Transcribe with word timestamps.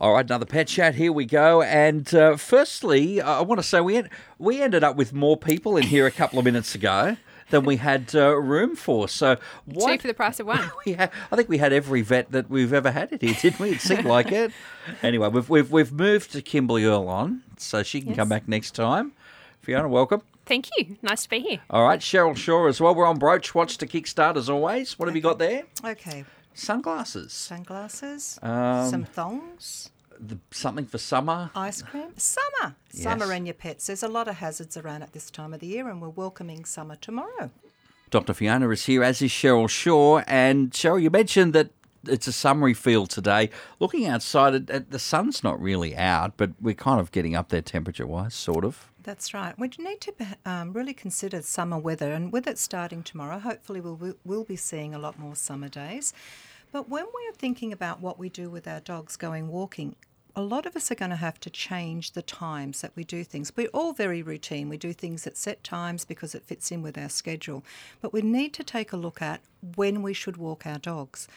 All 0.00 0.14
right, 0.14 0.24
another 0.24 0.46
pet 0.46 0.66
chat. 0.68 0.96
Here 0.96 1.12
we 1.12 1.24
go. 1.24 1.62
And 1.62 2.12
uh, 2.14 2.36
firstly, 2.36 3.20
I 3.20 3.40
want 3.42 3.60
to 3.60 3.62
say 3.66 3.80
we 3.80 3.96
en- 3.96 4.10
we 4.38 4.60
ended 4.60 4.82
up 4.82 4.96
with 4.96 5.12
more 5.12 5.36
people 5.36 5.76
in 5.76 5.84
here 5.84 6.06
a 6.06 6.10
couple 6.10 6.38
of 6.38 6.44
minutes 6.44 6.74
ago 6.74 7.16
than 7.50 7.64
we 7.64 7.76
had 7.76 8.12
uh, 8.14 8.34
room 8.34 8.74
for. 8.74 9.08
So 9.08 9.36
what, 9.66 9.80
Two 9.80 9.86
what? 9.86 10.00
for 10.02 10.08
the 10.08 10.14
price 10.14 10.40
of 10.40 10.46
one. 10.46 10.68
we 10.86 10.94
had, 10.94 11.10
I 11.30 11.36
think 11.36 11.48
we 11.48 11.58
had 11.58 11.72
every 11.72 12.02
vet 12.02 12.32
that 12.32 12.50
we've 12.50 12.72
ever 12.72 12.90
had 12.90 13.12
it 13.12 13.22
here, 13.22 13.34
didn't 13.40 13.60
we? 13.60 13.70
It 13.70 13.80
seemed 13.80 14.04
like 14.04 14.32
it. 14.32 14.52
Anyway, 15.02 15.28
we've 15.28 15.48
we've 15.48 15.70
we've 15.70 15.92
moved 15.92 16.32
to 16.32 16.42
Kimberly 16.42 16.84
Earl 16.84 17.08
on, 17.08 17.42
so 17.56 17.82
she 17.82 18.02
can 18.02 18.14
come 18.14 18.28
back 18.28 18.46
next 18.46 18.72
time. 18.72 19.12
Fiona, 19.62 19.88
welcome. 19.88 20.20
Thank 20.44 20.68
you. 20.76 20.98
Nice 21.00 21.22
to 21.22 21.30
be 21.30 21.40
here. 21.40 21.60
All 21.70 21.84
right, 21.84 22.00
Cheryl 22.00 22.36
Shaw 22.36 22.66
as 22.66 22.82
well. 22.82 22.94
We're 22.94 23.06
on 23.06 23.18
Broach 23.18 23.54
Watch 23.54 23.78
to 23.78 23.86
kickstart 23.86 24.36
as 24.36 24.50
always. 24.50 24.98
What 24.98 25.08
have 25.08 25.16
you 25.16 25.22
got 25.22 25.38
there? 25.38 25.62
Okay, 25.82 26.26
Sunglasses. 26.54 27.32
sunglasses, 27.32 28.38
Um, 28.42 28.90
some 28.90 29.04
thongs, 29.04 29.90
The, 30.20 30.38
something 30.52 30.86
for 30.86 30.98
summer. 30.98 31.50
ice 31.56 31.82
cream. 31.82 32.16
Summer. 32.16 32.76
Summer 32.92 33.32
and 33.32 33.46
your 33.46 33.54
pets. 33.54 33.86
There's 33.88 34.02
a 34.04 34.08
lot 34.08 34.28
of 34.28 34.36
hazards 34.36 34.76
around 34.76 35.02
at 35.02 35.12
this 35.12 35.30
time 35.30 35.52
of 35.52 35.60
the 35.60 35.66
year, 35.66 35.88
and 35.88 36.00
we're 36.00 36.08
welcoming 36.08 36.64
summer 36.64 36.94
tomorrow. 36.96 37.50
Dr. 38.10 38.32
Fiona 38.32 38.68
is 38.70 38.84
here, 38.86 39.02
as 39.02 39.20
is 39.20 39.32
Cheryl 39.32 39.68
Shaw. 39.68 40.20
And 40.28 40.70
Cheryl, 40.70 41.02
you 41.02 41.10
mentioned 41.10 41.52
that 41.54 41.70
it's 42.08 42.26
a 42.26 42.32
summery 42.32 42.74
feel 42.74 43.06
today. 43.06 43.50
Looking 43.80 44.06
outside, 44.06 44.54
it, 44.54 44.70
it, 44.70 44.90
the 44.90 44.98
sun's 44.98 45.42
not 45.42 45.60
really 45.60 45.96
out, 45.96 46.34
but 46.36 46.50
we're 46.60 46.74
kind 46.74 47.00
of 47.00 47.12
getting 47.12 47.34
up 47.34 47.48
there 47.48 47.62
temperature 47.62 48.06
wise, 48.06 48.34
sort 48.34 48.64
of. 48.64 48.90
That's 49.02 49.34
right. 49.34 49.58
We 49.58 49.70
need 49.78 50.00
to 50.02 50.14
um, 50.46 50.72
really 50.72 50.94
consider 50.94 51.42
summer 51.42 51.78
weather, 51.78 52.12
and 52.12 52.32
with 52.32 52.46
it 52.46 52.58
starting 52.58 53.02
tomorrow, 53.02 53.38
hopefully 53.38 53.80
we'll, 53.80 54.14
we'll- 54.24 54.44
be 54.44 54.56
seeing 54.56 54.94
a 54.94 54.98
lot 54.98 55.18
more 55.18 55.34
summer 55.36 55.68
days. 55.68 56.12
But 56.72 56.88
when 56.88 57.04
we're 57.04 57.32
thinking 57.32 57.72
about 57.72 58.00
what 58.00 58.18
we 58.18 58.28
do 58.28 58.50
with 58.50 58.66
our 58.68 58.80
dogs 58.80 59.16
going 59.16 59.48
walking, 59.48 59.96
a 60.36 60.42
lot 60.42 60.66
of 60.66 60.74
us 60.74 60.90
are 60.90 60.96
going 60.96 61.10
to 61.10 61.16
have 61.16 61.38
to 61.40 61.50
change 61.50 62.12
the 62.12 62.22
times 62.22 62.80
that 62.80 62.92
we 62.96 63.04
do 63.04 63.22
things. 63.22 63.52
We're 63.54 63.68
all 63.68 63.92
very 63.92 64.22
routine. 64.22 64.68
We 64.68 64.76
do 64.76 64.92
things 64.92 65.26
at 65.26 65.36
set 65.36 65.62
times 65.62 66.04
because 66.04 66.34
it 66.34 66.42
fits 66.42 66.72
in 66.72 66.82
with 66.82 66.98
our 66.98 67.08
schedule. 67.08 67.64
But 68.00 68.12
we 68.12 68.22
need 68.22 68.52
to 68.54 68.64
take 68.64 68.92
a 68.92 68.96
look 68.96 69.22
at 69.22 69.40
when 69.76 70.02
we 70.02 70.12
should 70.12 70.36
walk 70.36 70.66
our 70.66 70.78
dogs. 70.78 71.28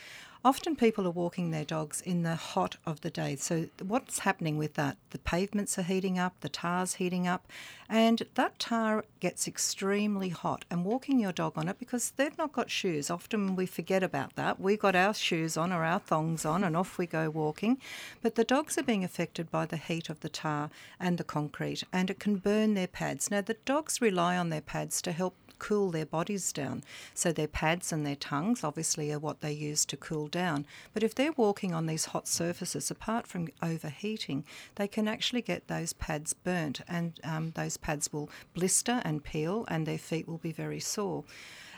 Often 0.47 0.77
people 0.77 1.05
are 1.05 1.11
walking 1.11 1.51
their 1.51 1.65
dogs 1.65 1.99
in 1.99 2.23
the 2.23 2.37
hot 2.37 2.77
of 2.85 3.01
the 3.01 3.09
day. 3.09 3.35
So, 3.35 3.67
what's 3.85 4.19
happening 4.19 4.57
with 4.57 4.75
that? 4.75 4.95
The 5.09 5.19
pavements 5.19 5.77
are 5.77 5.81
heating 5.81 6.17
up, 6.17 6.39
the 6.39 6.47
tar's 6.47 6.93
heating 6.93 7.27
up, 7.27 7.51
and 7.89 8.23
that 8.35 8.57
tar 8.57 9.03
gets 9.19 9.45
extremely 9.45 10.29
hot. 10.29 10.63
And 10.71 10.85
walking 10.85 11.19
your 11.19 11.33
dog 11.33 11.57
on 11.57 11.67
it 11.67 11.77
because 11.77 12.11
they've 12.11 12.37
not 12.37 12.53
got 12.53 12.71
shoes. 12.71 13.09
Often 13.09 13.57
we 13.57 13.65
forget 13.65 14.03
about 14.03 14.37
that. 14.37 14.57
We've 14.57 14.79
got 14.79 14.95
our 14.95 15.13
shoes 15.13 15.57
on 15.57 15.73
or 15.73 15.83
our 15.83 15.99
thongs 15.99 16.45
on, 16.45 16.63
and 16.63 16.77
off 16.77 16.97
we 16.97 17.07
go 17.07 17.29
walking. 17.29 17.81
But 18.21 18.35
the 18.35 18.45
dogs 18.45 18.77
are 18.77 18.83
being 18.83 19.03
affected 19.03 19.51
by 19.51 19.65
the 19.65 19.75
heat 19.75 20.09
of 20.09 20.21
the 20.21 20.29
tar 20.29 20.69
and 20.97 21.17
the 21.17 21.25
concrete, 21.25 21.83
and 21.91 22.09
it 22.09 22.19
can 22.21 22.37
burn 22.37 22.73
their 22.73 22.87
pads. 22.87 23.29
Now, 23.29 23.41
the 23.41 23.57
dogs 23.65 23.99
rely 23.99 24.37
on 24.37 24.47
their 24.47 24.61
pads 24.61 25.01
to 25.01 25.11
help 25.11 25.35
cool 25.59 25.91
their 25.91 26.05
bodies 26.05 26.51
down. 26.51 26.83
So 27.13 27.31
their 27.31 27.47
pads 27.47 27.91
and 27.91 28.05
their 28.05 28.15
tongues 28.15 28.63
obviously 28.63 29.11
are 29.11 29.19
what 29.19 29.41
they 29.41 29.51
use 29.51 29.85
to 29.85 29.97
cool 29.97 30.27
down. 30.27 30.65
But 30.93 31.03
if 31.03 31.15
they're 31.15 31.31
walking 31.33 31.73
on 31.73 31.85
these 31.85 32.05
hot 32.05 32.27
surfaces, 32.27 32.89
apart 32.91 33.27
from 33.27 33.49
overheating, 33.61 34.45
they 34.75 34.87
can 34.87 35.07
actually 35.07 35.41
get 35.41 35.67
those 35.67 35.93
pads 35.93 36.33
burnt 36.33 36.81
and 36.87 37.19
um, 37.23 37.51
those 37.55 37.77
pads 37.77 38.11
will 38.11 38.29
blister 38.53 39.01
and 39.03 39.23
peel 39.23 39.65
and 39.67 39.85
their 39.85 39.97
feet 39.97 40.27
will 40.27 40.37
be 40.37 40.51
very 40.51 40.79
sore. 40.79 41.23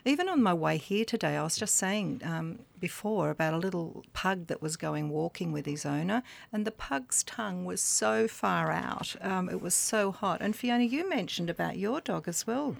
Even 0.05 0.29
on 0.29 0.41
my 0.41 0.53
way 0.53 0.77
here 0.77 1.03
today, 1.03 1.35
I 1.35 1.43
was 1.43 1.57
just 1.57 1.75
saying 1.75 2.21
um, 2.23 2.59
before 2.79 3.29
about 3.29 3.53
a 3.53 3.57
little 3.57 4.05
pug 4.13 4.47
that 4.47 4.61
was 4.61 4.77
going 4.77 5.09
walking 5.09 5.51
with 5.51 5.65
his 5.65 5.85
owner, 5.85 6.23
and 6.53 6.65
the 6.65 6.71
pug's 6.71 7.21
tongue 7.23 7.65
was 7.65 7.81
so 7.81 8.27
far 8.27 8.71
out. 8.71 9.15
Um, 9.21 9.49
it 9.49 9.61
was 9.61 9.73
so 9.75 10.11
hot. 10.11 10.41
And 10.41 10.55
Fiona, 10.55 10.85
you 10.85 11.09
mentioned 11.09 11.49
about 11.49 11.77
your 11.77 11.99
dog 11.99 12.27
as 12.27 12.47
well. 12.47 12.77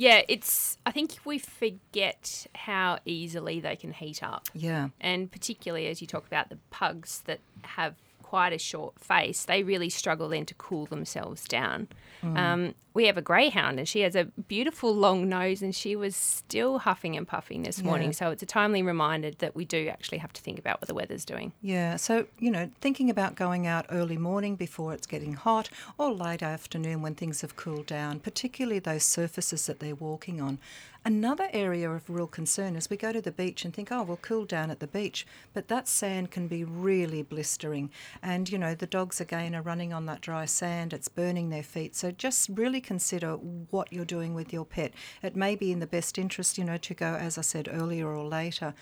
Yeah, 0.00 0.22
it's. 0.28 0.78
I 0.86 0.92
think 0.92 1.18
we 1.26 1.38
forget 1.38 2.46
how 2.54 3.00
easily 3.04 3.60
they 3.60 3.76
can 3.76 3.92
heat 3.92 4.22
up, 4.22 4.46
Yeah. 4.54 4.88
and 4.98 5.30
particularly 5.30 5.88
as 5.88 6.00
you 6.00 6.06
talk 6.06 6.26
about 6.26 6.48
the 6.48 6.56
pugs 6.70 7.20
that 7.26 7.40
have 7.62 7.96
quite 8.22 8.54
a 8.54 8.58
short 8.58 8.98
face, 8.98 9.44
they 9.44 9.62
really 9.62 9.90
struggle 9.90 10.30
then 10.30 10.46
to 10.46 10.54
cool 10.54 10.86
themselves 10.86 11.44
down. 11.46 11.86
Um, 12.22 12.74
we 12.92 13.06
have 13.06 13.16
a 13.16 13.22
greyhound, 13.22 13.78
and 13.78 13.88
she 13.88 14.00
has 14.00 14.16
a 14.16 14.24
beautiful 14.24 14.94
long 14.94 15.28
nose, 15.28 15.62
and 15.62 15.74
she 15.74 15.94
was 15.94 16.16
still 16.16 16.80
huffing 16.80 17.16
and 17.16 17.26
puffing 17.26 17.62
this 17.62 17.82
morning. 17.82 18.08
Yeah. 18.08 18.14
So 18.14 18.30
it's 18.30 18.42
a 18.42 18.46
timely 18.46 18.82
reminder 18.82 19.30
that 19.38 19.54
we 19.54 19.64
do 19.64 19.88
actually 19.88 20.18
have 20.18 20.32
to 20.32 20.42
think 20.42 20.58
about 20.58 20.80
what 20.80 20.88
the 20.88 20.94
weather's 20.94 21.24
doing. 21.24 21.52
Yeah, 21.62 21.96
so, 21.96 22.26
you 22.38 22.50
know, 22.50 22.70
thinking 22.80 23.10
about 23.10 23.36
going 23.36 23.66
out 23.66 23.86
early 23.90 24.18
morning 24.18 24.56
before 24.56 24.92
it's 24.92 25.06
getting 25.06 25.34
hot 25.34 25.70
or 25.98 26.12
late 26.12 26.42
afternoon 26.42 27.02
when 27.02 27.14
things 27.14 27.42
have 27.42 27.56
cooled 27.56 27.86
down, 27.86 28.20
particularly 28.20 28.78
those 28.78 29.04
surfaces 29.04 29.66
that 29.66 29.80
they're 29.80 29.94
walking 29.94 30.40
on. 30.40 30.58
Another 31.02 31.48
area 31.54 31.90
of 31.90 32.10
real 32.10 32.26
concern 32.26 32.76
is 32.76 32.90
we 32.90 32.96
go 32.98 33.10
to 33.10 33.22
the 33.22 33.32
beach 33.32 33.64
and 33.64 33.72
think, 33.72 33.90
oh, 33.90 34.02
we'll 34.02 34.18
cool 34.18 34.44
down 34.44 34.70
at 34.70 34.80
the 34.80 34.86
beach, 34.86 35.26
but 35.54 35.68
that 35.68 35.88
sand 35.88 36.30
can 36.30 36.46
be 36.46 36.62
really 36.62 37.22
blistering. 37.22 37.90
And, 38.22 38.50
you 38.50 38.58
know, 38.58 38.74
the 38.74 38.86
dogs 38.86 39.18
again 39.18 39.54
are 39.54 39.62
running 39.62 39.94
on 39.94 40.04
that 40.06 40.20
dry 40.20 40.44
sand, 40.44 40.92
it's 40.92 41.08
burning 41.08 41.48
their 41.48 41.62
feet. 41.62 41.96
So 41.96 42.10
just 42.10 42.50
really 42.50 42.79
consider 42.80 43.34
what 43.34 43.92
you're 43.92 44.04
doing 44.04 44.34
with 44.34 44.52
your 44.52 44.64
pet. 44.64 44.92
It 45.22 45.36
may 45.36 45.56
be 45.56 45.72
in 45.72 45.80
the 45.80 45.86
best 45.86 46.18
interest, 46.18 46.58
you 46.58 46.64
know, 46.64 46.78
to 46.78 46.94
go, 46.94 47.14
as 47.14 47.38
I 47.38 47.42
said 47.42 47.68
earlier 47.70 48.08
or 48.08 48.24
later. 48.24 48.74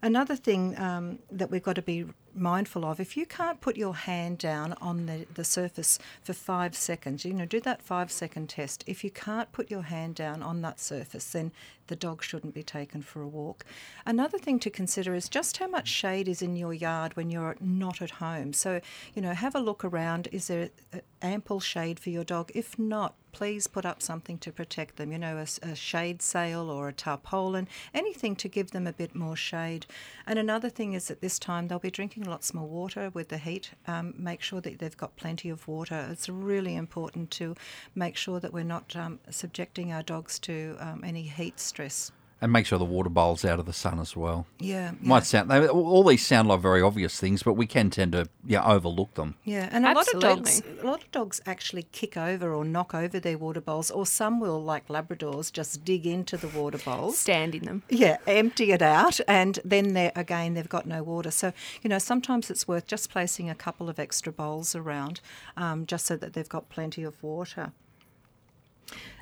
Another 0.00 0.36
thing 0.36 0.78
um, 0.78 1.18
that 1.30 1.50
we've 1.50 1.62
got 1.62 1.74
to 1.74 1.82
be 1.82 2.04
mindful 2.32 2.84
of 2.84 3.00
if 3.00 3.16
you 3.16 3.26
can't 3.26 3.60
put 3.60 3.76
your 3.76 3.94
hand 3.94 4.38
down 4.38 4.74
on 4.80 5.06
the, 5.06 5.26
the 5.34 5.42
surface 5.44 5.98
for 6.22 6.32
five 6.32 6.76
seconds, 6.76 7.24
you 7.24 7.34
know, 7.34 7.44
do 7.44 7.60
that 7.60 7.82
five 7.82 8.12
second 8.12 8.48
test. 8.48 8.84
If 8.86 9.02
you 9.02 9.10
can't 9.10 9.50
put 9.50 9.72
your 9.72 9.82
hand 9.82 10.14
down 10.14 10.40
on 10.40 10.62
that 10.62 10.78
surface, 10.78 11.32
then 11.32 11.50
the 11.88 11.96
dog 11.96 12.22
shouldn't 12.22 12.54
be 12.54 12.62
taken 12.62 13.02
for 13.02 13.22
a 13.22 13.26
walk. 13.26 13.64
Another 14.06 14.38
thing 14.38 14.60
to 14.60 14.70
consider 14.70 15.14
is 15.14 15.28
just 15.28 15.56
how 15.56 15.66
much 15.66 15.88
shade 15.88 16.28
is 16.28 16.42
in 16.42 16.54
your 16.54 16.74
yard 16.74 17.16
when 17.16 17.28
you're 17.28 17.56
not 17.60 18.00
at 18.00 18.10
home. 18.10 18.52
So, 18.52 18.80
you 19.14 19.22
know, 19.22 19.34
have 19.34 19.56
a 19.56 19.60
look 19.60 19.84
around. 19.84 20.28
Is 20.30 20.46
there 20.46 20.70
uh, 20.94 20.98
ample 21.22 21.58
shade 21.58 21.98
for 21.98 22.10
your 22.10 22.24
dog? 22.24 22.52
If 22.54 22.78
not, 22.78 23.16
please 23.38 23.68
put 23.68 23.86
up 23.86 24.02
something 24.02 24.36
to 24.36 24.50
protect 24.50 24.96
them, 24.96 25.12
you 25.12 25.18
know, 25.18 25.44
a 25.62 25.76
shade 25.76 26.20
sail 26.20 26.68
or 26.68 26.88
a 26.88 26.92
tarpaulin, 26.92 27.68
anything 27.94 28.34
to 28.34 28.48
give 28.48 28.72
them 28.72 28.84
a 28.84 28.92
bit 28.92 29.14
more 29.14 29.36
shade. 29.36 29.86
And 30.26 30.40
another 30.40 30.68
thing 30.68 30.94
is 30.94 31.08
at 31.08 31.20
this 31.20 31.38
time 31.38 31.68
they'll 31.68 31.78
be 31.78 31.88
drinking 31.88 32.24
lots 32.24 32.52
more 32.52 32.66
water 32.66 33.10
with 33.14 33.28
the 33.28 33.38
heat. 33.38 33.70
Um, 33.86 34.12
make 34.18 34.42
sure 34.42 34.60
that 34.62 34.80
they've 34.80 34.96
got 34.96 35.14
plenty 35.14 35.50
of 35.50 35.68
water. 35.68 36.08
It's 36.10 36.28
really 36.28 36.74
important 36.74 37.30
to 37.38 37.54
make 37.94 38.16
sure 38.16 38.40
that 38.40 38.52
we're 38.52 38.64
not 38.64 38.96
um, 38.96 39.20
subjecting 39.30 39.92
our 39.92 40.02
dogs 40.02 40.40
to 40.40 40.76
um, 40.80 41.04
any 41.04 41.22
heat 41.22 41.60
stress. 41.60 42.10
And 42.40 42.52
make 42.52 42.66
sure 42.66 42.78
the 42.78 42.84
water 42.84 43.10
bowl's 43.10 43.44
out 43.44 43.58
of 43.58 43.66
the 43.66 43.72
sun 43.72 43.98
as 43.98 44.16
well. 44.16 44.46
Yeah, 44.60 44.92
yeah. 44.92 45.08
Might 45.08 45.24
sound 45.24 45.50
they, 45.50 45.66
all 45.66 46.04
these 46.04 46.24
sound 46.24 46.46
like 46.46 46.60
very 46.60 46.80
obvious 46.80 47.18
things, 47.18 47.42
but 47.42 47.54
we 47.54 47.66
can 47.66 47.90
tend 47.90 48.12
to 48.12 48.28
yeah 48.46 48.64
overlook 48.64 49.14
them. 49.14 49.34
Yeah, 49.44 49.68
and 49.72 49.84
a 49.84 49.92
lot 49.92 50.06
of 50.14 50.20
dogs, 50.20 50.62
a 50.80 50.86
lot 50.86 51.02
of 51.02 51.10
dogs 51.10 51.40
actually 51.46 51.88
kick 51.90 52.16
over 52.16 52.54
or 52.54 52.64
knock 52.64 52.94
over 52.94 53.18
their 53.18 53.36
water 53.36 53.60
bowls, 53.60 53.90
or 53.90 54.06
some 54.06 54.38
will, 54.38 54.62
like 54.62 54.86
Labradors, 54.86 55.52
just 55.52 55.84
dig 55.84 56.06
into 56.06 56.36
the 56.36 56.46
water 56.46 56.78
bowls. 56.78 57.18
Stand 57.18 57.56
in 57.56 57.64
them. 57.64 57.82
Yeah, 57.88 58.18
empty 58.28 58.70
it 58.70 58.82
out, 58.82 59.18
and 59.26 59.58
then 59.64 59.94
they 59.94 60.12
again 60.14 60.54
they've 60.54 60.68
got 60.68 60.86
no 60.86 61.02
water. 61.02 61.32
So 61.32 61.52
you 61.82 61.90
know 61.90 61.98
sometimes 61.98 62.50
it's 62.50 62.68
worth 62.68 62.86
just 62.86 63.10
placing 63.10 63.50
a 63.50 63.54
couple 63.56 63.88
of 63.88 63.98
extra 63.98 64.32
bowls 64.32 64.76
around, 64.76 65.20
um, 65.56 65.86
just 65.86 66.06
so 66.06 66.16
that 66.16 66.34
they've 66.34 66.48
got 66.48 66.68
plenty 66.68 67.02
of 67.02 67.20
water. 67.20 67.72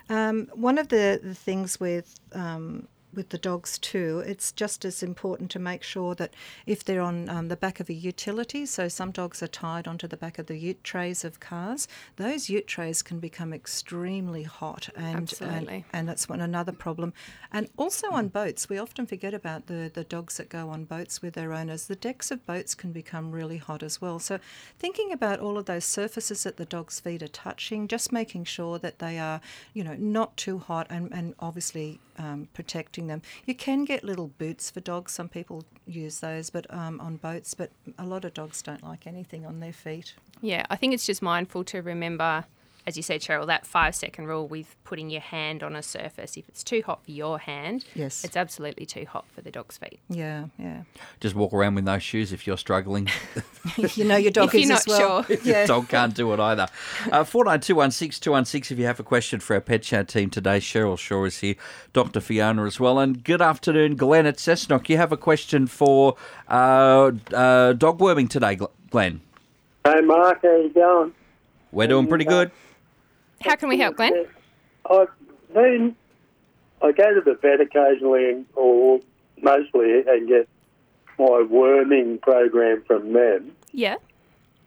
Um, 0.08 0.48
one 0.54 0.78
of 0.78 0.88
the, 0.88 1.20
the 1.22 1.34
things 1.34 1.80
with 1.80 2.20
um, 2.32 2.86
with 3.14 3.30
the 3.30 3.38
dogs 3.38 3.78
too, 3.78 4.22
it's 4.26 4.52
just 4.52 4.84
as 4.84 5.02
important 5.02 5.50
to 5.52 5.58
make 5.58 5.82
sure 5.82 6.14
that 6.14 6.34
if 6.66 6.84
they're 6.84 7.00
on 7.00 7.28
um, 7.28 7.48
the 7.48 7.56
back 7.56 7.80
of 7.80 7.88
a 7.88 7.94
utility, 7.94 8.66
so 8.66 8.88
some 8.88 9.10
dogs 9.10 9.42
are 9.42 9.48
tied 9.48 9.88
onto 9.88 10.06
the 10.06 10.16
back 10.16 10.38
of 10.38 10.46
the 10.46 10.58
ute 10.58 10.84
trays 10.84 11.24
of 11.24 11.40
cars, 11.40 11.88
those 12.16 12.48
ute 12.48 12.66
trays 12.66 13.02
can 13.02 13.18
become 13.18 13.52
extremely 13.52 14.42
hot, 14.42 14.88
and 14.96 15.32
and, 15.40 15.84
and 15.92 16.08
that's 16.08 16.28
one 16.28 16.40
another 16.40 16.72
problem. 16.72 17.12
And 17.52 17.68
also 17.76 18.10
on 18.10 18.28
boats, 18.28 18.68
we 18.68 18.78
often 18.78 19.06
forget 19.06 19.34
about 19.34 19.66
the, 19.66 19.90
the 19.92 20.04
dogs 20.04 20.36
that 20.36 20.48
go 20.48 20.68
on 20.68 20.84
boats 20.84 21.22
with 21.22 21.34
their 21.34 21.52
owners. 21.52 21.86
The 21.86 21.96
decks 21.96 22.30
of 22.30 22.44
boats 22.46 22.74
can 22.74 22.92
become 22.92 23.30
really 23.30 23.58
hot 23.58 23.82
as 23.82 24.00
well. 24.00 24.18
So 24.18 24.38
thinking 24.78 25.12
about 25.12 25.40
all 25.40 25.56
of 25.58 25.66
those 25.66 25.84
surfaces 25.84 26.42
that 26.42 26.56
the 26.56 26.64
dog's 26.64 27.00
feet 27.00 27.22
are 27.22 27.28
touching, 27.28 27.88
just 27.88 28.12
making 28.12 28.44
sure 28.44 28.78
that 28.78 28.98
they 28.98 29.18
are, 29.18 29.40
you 29.72 29.84
know, 29.84 29.96
not 29.98 30.36
too 30.36 30.58
hot 30.58 30.86
and, 30.90 31.12
and 31.12 31.34
obviously 31.38 32.00
um, 32.18 32.48
protecting 32.52 33.06
them. 33.06 33.22
You 33.44 33.54
can 33.54 33.84
get 33.84 34.04
little 34.04 34.28
boots 34.38 34.70
for 34.70 34.80
dogs. 34.80 35.12
Some 35.12 35.28
people 35.28 35.64
use 35.86 36.20
those, 36.20 36.50
but 36.50 36.72
um, 36.72 37.00
on 37.00 37.16
boats. 37.16 37.54
But 37.54 37.70
a 37.98 38.04
lot 38.04 38.24
of 38.24 38.34
dogs 38.34 38.62
don't 38.62 38.82
like 38.82 39.06
anything 39.06 39.46
on 39.46 39.60
their 39.60 39.72
feet. 39.72 40.14
Yeah, 40.40 40.66
I 40.70 40.76
think 40.76 40.94
it's 40.94 41.06
just 41.06 41.22
mindful 41.22 41.64
to 41.64 41.82
remember 41.82 42.44
as 42.86 42.96
you 42.96 43.02
said, 43.02 43.20
Cheryl, 43.20 43.46
that 43.48 43.66
five 43.66 43.94
second 43.96 44.26
rule 44.26 44.46
with 44.46 44.76
putting 44.84 45.10
your 45.10 45.20
hand 45.20 45.62
on 45.64 45.74
a 45.74 45.82
surface. 45.82 46.36
If 46.36 46.48
it's 46.48 46.62
too 46.62 46.82
hot 46.86 47.04
for 47.04 47.10
your 47.10 47.38
hand, 47.40 47.84
Yes. 47.94 48.24
it's 48.24 48.36
absolutely 48.36 48.86
too 48.86 49.04
hot 49.06 49.24
for 49.34 49.40
the 49.40 49.50
dog's 49.50 49.76
feet. 49.76 49.98
Yeah, 50.08 50.46
yeah. 50.56 50.82
Just 51.20 51.34
walk 51.34 51.52
around 51.52 51.74
with 51.74 51.84
no 51.84 51.98
shoes 51.98 52.32
if 52.32 52.46
you're 52.46 52.56
struggling. 52.56 53.08
you 53.76 54.04
know 54.04 54.16
your 54.16 54.30
dog 54.30 54.54
If 54.54 54.62
is 54.62 54.68
you're 54.68 54.76
as 54.78 54.86
well. 54.86 55.22
sure. 55.24 55.36
Your 55.42 55.66
dog 55.66 55.88
can't 55.88 56.14
do 56.14 56.32
it 56.32 56.38
either. 56.38 56.68
Uh, 57.10 57.24
49216 57.24 58.22
216 58.22 58.76
if 58.76 58.78
you 58.80 58.86
have 58.86 59.00
a 59.00 59.02
question 59.02 59.40
for 59.40 59.54
our 59.54 59.60
Pet 59.60 59.82
Chat 59.82 60.06
team 60.08 60.30
today. 60.30 60.58
Cheryl 60.60 60.96
Shaw 60.96 61.24
is 61.24 61.38
here, 61.40 61.56
Dr. 61.92 62.20
Fiona 62.20 62.64
as 62.66 62.78
well. 62.78 63.00
And 63.00 63.24
good 63.24 63.42
afternoon, 63.42 63.96
Glenn 63.96 64.26
at 64.26 64.36
Cessnock. 64.36 64.88
You 64.88 64.96
have 64.96 65.10
a 65.10 65.16
question 65.16 65.66
for 65.66 66.14
uh, 66.48 67.10
uh, 67.32 67.72
dog 67.72 68.00
worming 68.00 68.28
today, 68.28 68.56
Glenn. 68.90 69.22
Hey 69.84 70.00
Mark, 70.02 70.42
how 70.42 70.56
you 70.56 70.70
going? 70.70 71.12
We're 71.72 71.88
doing 71.88 72.06
pretty 72.06 72.24
good. 72.24 72.50
How 73.46 73.56
can 73.56 73.68
we 73.68 73.78
help, 73.78 73.96
Glenn? 73.96 74.26
I've 74.90 75.08
been, 75.54 75.96
I 76.82 76.92
go 76.92 77.14
to 77.14 77.20
the 77.24 77.34
vet 77.40 77.60
occasionally, 77.60 78.44
or 78.54 79.00
mostly, 79.42 80.02
and 80.06 80.28
get 80.28 80.48
my 81.18 81.44
worming 81.48 82.18
program 82.18 82.82
from 82.86 83.12
them. 83.12 83.52
Yeah. 83.72 83.96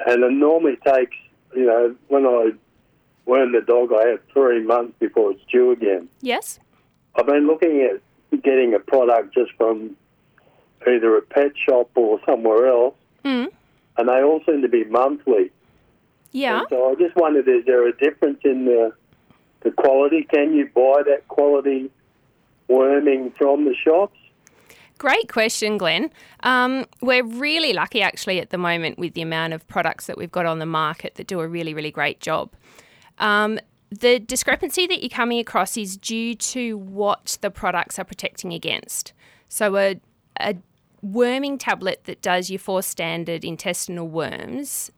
And 0.05 0.23
it 0.23 0.31
normally 0.31 0.77
takes, 0.85 1.15
you 1.55 1.65
know, 1.65 1.95
when 2.07 2.25
I 2.25 2.51
worm 3.25 3.51
the 3.51 3.61
dog, 3.61 3.91
I 3.93 4.07
have 4.09 4.19
three 4.33 4.63
months 4.63 4.93
before 4.99 5.31
it's 5.31 5.41
due 5.51 5.71
again. 5.71 6.07
Yes. 6.21 6.59
I've 7.15 7.27
been 7.27 7.47
looking 7.47 7.81
at 7.81 8.41
getting 8.43 8.73
a 8.73 8.79
product 8.79 9.33
just 9.33 9.51
from 9.57 9.95
either 10.87 11.17
a 11.17 11.21
pet 11.21 11.51
shop 11.57 11.89
or 11.95 12.19
somewhere 12.25 12.67
else, 12.67 12.95
Mm. 13.25 13.51
and 13.97 14.07
they 14.07 14.23
all 14.23 14.41
seem 14.45 14.61
to 14.61 14.69
be 14.69 14.85
monthly. 14.85 15.51
Yeah. 16.31 16.59
And 16.59 16.67
so 16.69 16.91
I 16.91 16.95
just 16.95 17.15
wondered, 17.15 17.47
is 17.47 17.65
there 17.65 17.87
a 17.87 17.95
difference 17.97 18.39
in 18.43 18.65
the 18.65 18.93
the 19.61 19.71
quality? 19.71 20.25
Can 20.33 20.53
you 20.53 20.69
buy 20.73 21.03
that 21.05 21.27
quality 21.27 21.91
worming 22.67 23.33
from 23.37 23.65
the 23.65 23.75
shops? 23.75 24.15
Great 24.97 25.31
question, 25.31 25.77
Glenn. 25.77 26.11
Um, 26.43 26.85
we're 27.01 27.23
really 27.23 27.73
lucky 27.73 28.01
actually 28.01 28.39
at 28.39 28.49
the 28.49 28.57
moment 28.57 28.99
with 28.99 29.13
the 29.13 29.21
amount 29.21 29.53
of 29.53 29.65
products 29.67 30.07
that 30.07 30.17
we've 30.17 30.31
got 30.31 30.45
on 30.45 30.59
the 30.59 30.65
market 30.65 31.15
that 31.15 31.27
do 31.27 31.39
a 31.39 31.47
really, 31.47 31.73
really 31.73 31.91
great 31.91 32.19
job. 32.19 32.51
Um, 33.17 33.59
the 33.91 34.19
discrepancy 34.19 34.87
that 34.87 35.01
you're 35.01 35.09
coming 35.09 35.39
across 35.39 35.77
is 35.77 35.97
due 35.97 36.35
to 36.35 36.77
what 36.77 37.37
the 37.41 37.49
products 37.49 37.97
are 37.97 38.03
protecting 38.03 38.53
against. 38.53 39.13
So, 39.47 39.77
a, 39.77 39.99
a 40.39 40.57
worming 41.01 41.57
tablet 41.57 42.03
that 42.03 42.21
does 42.21 42.49
your 42.49 42.59
four 42.59 42.83
standard 42.83 43.43
intestinal 43.43 44.07
worms 44.07 44.91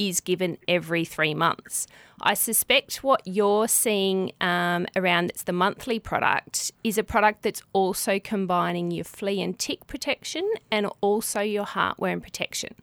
is 0.00 0.20
given 0.20 0.56
every 0.66 1.04
three 1.04 1.34
months. 1.34 1.86
I 2.22 2.32
suspect 2.32 3.04
what 3.04 3.20
you're 3.26 3.68
seeing 3.68 4.32
um, 4.40 4.86
around 4.96 5.28
that's 5.28 5.42
the 5.42 5.52
monthly 5.52 5.98
product 5.98 6.72
is 6.82 6.96
a 6.96 7.04
product 7.04 7.42
that's 7.42 7.62
also 7.74 8.18
combining 8.18 8.90
your 8.90 9.04
flea 9.04 9.42
and 9.42 9.58
tick 9.58 9.86
protection 9.86 10.50
and 10.70 10.88
also 11.02 11.40
your 11.40 11.66
heartworm 11.66 12.22
protection. 12.22 12.74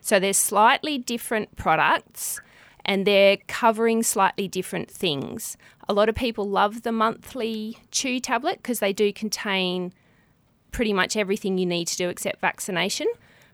So 0.00 0.18
there's 0.18 0.36
slightly 0.36 0.98
different 0.98 1.54
products 1.54 2.40
and 2.84 3.06
they're 3.06 3.38
covering 3.46 4.02
slightly 4.02 4.48
different 4.48 4.90
things. 4.90 5.56
A 5.88 5.94
lot 5.94 6.08
of 6.08 6.16
people 6.16 6.48
love 6.48 6.82
the 6.82 6.92
monthly 6.92 7.78
chew 7.92 8.18
tablet 8.18 8.56
because 8.56 8.80
they 8.80 8.92
do 8.92 9.12
contain 9.12 9.92
pretty 10.72 10.92
much 10.92 11.16
everything 11.16 11.56
you 11.56 11.66
need 11.66 11.86
to 11.86 11.96
do 11.96 12.08
except 12.08 12.40
vaccination. 12.40 13.06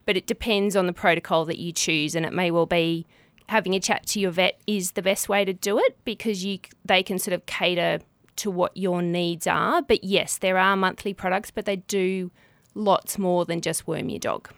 But 0.07 0.17
it 0.17 0.27
depends 0.27 0.77
on 0.77 0.87
the 0.87 0.93
protocol 0.93 1.45
that 1.45 1.59
you 1.59 1.73
choose, 1.73 2.15
and 2.15 2.25
it 2.27 2.33
may 2.33 2.51
well 2.51 2.67
be 2.67 3.07
having 3.49 3.75
a 3.75 3.81
chat 3.81 4.07
to 4.07 4.21
your 4.21 4.31
vet 4.31 4.61
is 4.67 4.93
the 4.93 5.03
best 5.03 5.29
way 5.29 5.45
to 5.45 5.53
do 5.53 5.79
it 5.79 5.99
because 6.05 6.45
you 6.45 6.59
they 6.85 7.03
can 7.03 7.19
sort 7.19 7.35
of 7.35 7.45
cater 7.47 7.99
to 8.37 8.51
what 8.51 8.77
your 8.77 9.03
needs 9.03 9.47
are. 9.47 9.83
But 9.83 10.05
yes, 10.05 10.39
there 10.39 10.57
are 10.57 10.77
monthly 10.77 11.13
products, 11.15 11.51
but 11.51 11.65
they 11.65 11.77
do 11.77 12.31
lots 12.75 13.19
more 13.19 13.45
than 13.45 13.61
just 13.61 13.87
worm 13.87 14.09
your 14.09 14.21
dog. 14.21 14.49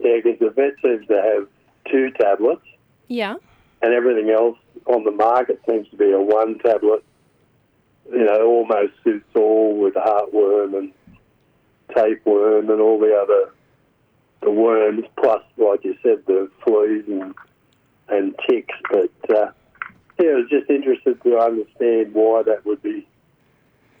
Yeah, 0.00 0.16
because 0.22 0.38
the 0.40 0.50
vet 0.50 0.72
seems 0.82 1.06
to 1.06 1.14
have 1.22 1.48
two 1.90 2.10
tablets, 2.20 2.66
Yeah. 3.08 3.36
and 3.80 3.94
everything 3.94 4.30
else 4.30 4.58
on 4.86 5.04
the 5.04 5.12
market 5.12 5.60
seems 5.68 5.88
to 5.90 5.96
be 5.96 6.10
a 6.10 6.20
one 6.20 6.58
tablet. 6.58 7.04
You 8.10 8.24
know, 8.24 8.44
almost 8.46 8.92
suits 9.04 9.24
all 9.36 9.76
with 9.76 9.94
heartworm 9.94 10.76
and 10.76 10.92
tapeworm 11.96 12.68
and 12.70 12.80
all 12.80 12.98
the 12.98 13.14
other 13.14 13.52
the 14.42 14.50
worms, 14.50 15.04
plus, 15.16 15.42
like 15.56 15.84
you 15.84 15.96
said, 16.02 16.22
the 16.26 16.50
fleas 16.64 17.04
and 17.08 17.34
and 18.08 18.34
ticks. 18.48 18.74
But 18.90 19.30
uh, 19.30 19.50
yeah, 20.20 20.30
I 20.30 20.34
was 20.34 20.50
just 20.50 20.68
interested 20.68 21.22
to 21.22 21.38
understand 21.38 22.14
why 22.14 22.42
that 22.42 22.64
would 22.66 22.82
be. 22.82 23.06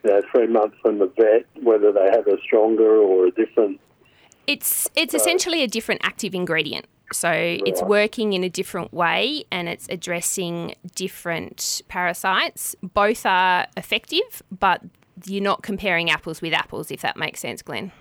You 0.04 0.10
know, 0.10 0.22
three 0.32 0.48
months 0.48 0.76
from 0.82 0.98
the 0.98 1.06
vet, 1.06 1.46
whether 1.62 1.92
they 1.92 2.10
have 2.10 2.26
a 2.26 2.36
stronger 2.42 2.96
or 2.96 3.26
a 3.26 3.30
different. 3.30 3.80
It's 4.48 4.88
it's 4.96 5.14
essentially 5.14 5.62
a 5.62 5.68
different 5.68 6.00
active 6.04 6.34
ingredient. 6.34 6.86
So 7.12 7.30
it's 7.30 7.82
working 7.82 8.32
in 8.32 8.42
a 8.42 8.48
different 8.48 8.92
way 8.92 9.44
and 9.50 9.68
it's 9.68 9.86
addressing 9.90 10.74
different 10.94 11.82
parasites. 11.88 12.74
Both 12.82 13.26
are 13.26 13.66
effective, 13.76 14.42
but 14.50 14.80
you're 15.26 15.42
not 15.42 15.62
comparing 15.62 16.10
apples 16.10 16.40
with 16.40 16.52
apples, 16.52 16.90
if 16.90 17.02
that 17.02 17.16
makes 17.16 17.40
sense, 17.40 17.62
Glenn. 17.62 17.92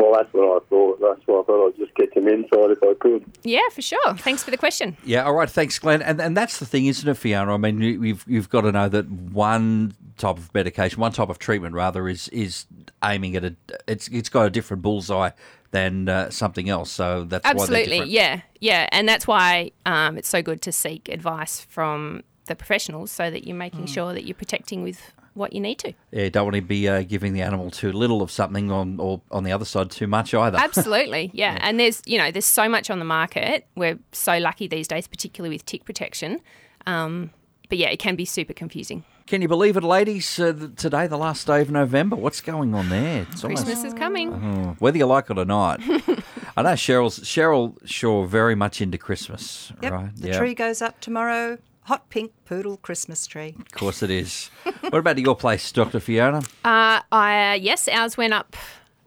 Well, 0.00 0.12
that's 0.14 0.32
what 0.32 0.62
I 0.62 0.64
thought. 0.68 1.00
That's 1.00 1.26
what 1.26 1.40
I 1.40 1.46
thought 1.46 1.68
I'd 1.68 1.76
just 1.76 1.94
get 1.94 2.12
some 2.14 2.28
insight 2.28 2.70
if 2.70 2.82
I 2.82 2.94
could. 3.00 3.24
Yeah, 3.42 3.68
for 3.72 3.82
sure. 3.82 4.14
Thanks 4.16 4.42
for 4.42 4.50
the 4.50 4.56
question. 4.56 4.96
Yeah, 5.04 5.24
all 5.24 5.34
right. 5.34 5.50
Thanks, 5.50 5.78
Glenn. 5.78 6.02
And 6.02 6.20
and 6.20 6.36
that's 6.36 6.58
the 6.58 6.66
thing, 6.66 6.86
isn't 6.86 7.08
it, 7.08 7.14
Fiona? 7.14 7.54
I 7.54 7.56
mean, 7.56 7.80
you- 7.80 8.02
you've 8.02 8.24
you've 8.28 8.48
got 8.48 8.62
to 8.62 8.72
know 8.72 8.88
that 8.88 9.10
one 9.10 9.94
type 10.18 10.38
of 10.38 10.52
medication, 10.54 11.00
one 11.00 11.12
type 11.12 11.28
of 11.28 11.38
treatment, 11.38 11.74
rather, 11.74 12.08
is 12.08 12.28
is 12.28 12.66
aiming 13.04 13.36
at 13.36 13.44
a 13.44 13.56
it's 13.86 14.08
it's 14.08 14.28
got 14.28 14.46
a 14.46 14.50
different 14.50 14.82
bullseye 14.82 15.30
than 15.72 16.08
uh, 16.08 16.28
something 16.30 16.68
else. 16.68 16.90
So 16.90 17.24
that's 17.24 17.44
Absolutely. 17.46 17.84
different. 17.86 18.10
Yeah, 18.10 18.40
yeah. 18.60 18.88
And 18.92 19.08
that's 19.08 19.26
why 19.26 19.72
um, 19.86 20.18
it's 20.18 20.28
so 20.28 20.42
good 20.42 20.60
to 20.62 20.72
seek 20.72 21.08
advice 21.08 21.60
from 21.60 22.22
the 22.46 22.54
professionals 22.54 23.10
so 23.10 23.30
that 23.30 23.46
you're 23.46 23.56
making 23.56 23.86
sure 23.86 24.12
that 24.12 24.24
you're 24.24 24.34
protecting 24.34 24.82
with 24.82 25.12
what 25.34 25.52
you 25.52 25.60
need 25.60 25.78
to. 25.80 25.92
Yeah, 26.10 26.28
don't 26.28 26.44
want 26.44 26.56
to 26.56 26.62
be 26.62 26.88
uh, 26.88 27.02
giving 27.02 27.32
the 27.32 27.42
animal 27.42 27.70
too 27.70 27.92
little 27.92 28.22
of 28.22 28.30
something 28.30 28.70
on 28.70 28.98
or 29.00 29.20
on 29.30 29.44
the 29.44 29.52
other 29.52 29.64
side 29.64 29.90
too 29.90 30.06
much 30.06 30.34
either. 30.34 30.58
Absolutely, 30.60 31.30
yeah. 31.34 31.58
And 31.60 31.78
there's 31.80 32.02
you 32.06 32.18
know 32.18 32.30
there's 32.30 32.44
so 32.44 32.68
much 32.68 32.90
on 32.90 32.98
the 32.98 33.04
market. 33.04 33.66
We're 33.76 33.98
so 34.12 34.38
lucky 34.38 34.66
these 34.68 34.88
days, 34.88 35.06
particularly 35.08 35.54
with 35.54 35.64
tick 35.66 35.84
protection. 35.84 36.40
Um, 36.86 37.30
but 37.68 37.78
yeah, 37.78 37.88
it 37.88 37.98
can 37.98 38.16
be 38.16 38.24
super 38.24 38.52
confusing. 38.52 39.04
Can 39.26 39.40
you 39.40 39.48
believe 39.48 39.76
it, 39.76 39.84
ladies? 39.84 40.38
Uh, 40.38 40.68
today, 40.76 41.06
the 41.06 41.16
last 41.16 41.46
day 41.46 41.62
of 41.62 41.70
November. 41.70 42.16
What's 42.16 42.40
going 42.40 42.74
on 42.74 42.88
there? 42.88 43.22
It's 43.30 43.42
almost- 43.44 43.64
Christmas 43.64 43.84
is 43.84 43.94
coming. 43.94 44.32
Oh, 44.34 44.76
whether 44.80 44.98
you 44.98 45.06
like 45.06 45.30
it 45.30 45.38
or 45.38 45.44
not. 45.44 45.80
I 46.54 46.60
know 46.62 46.70
Cheryl's 46.72 47.20
Cheryl 47.20 47.78
Shaw 47.88 48.26
very 48.26 48.54
much 48.54 48.82
into 48.82 48.98
Christmas, 48.98 49.72
Yep. 49.82 49.92
right? 49.92 50.10
The 50.16 50.32
tree 50.36 50.54
goes 50.54 50.82
up 50.82 51.00
tomorrow. 51.00 51.56
Hot 51.86 52.08
pink 52.10 52.32
poodle 52.44 52.76
Christmas 52.76 53.26
tree. 53.26 53.54
Of 53.58 53.72
course 53.72 54.02
it 54.02 54.10
is. 54.10 54.48
what 54.82 54.94
about 54.94 55.18
your 55.18 55.34
place, 55.34 55.70
Dr. 55.72 55.98
Fiona? 56.00 56.38
Uh, 56.64 57.00
I 57.10 57.58
yes, 57.60 57.88
ours 57.88 58.16
went 58.16 58.32
up 58.32 58.54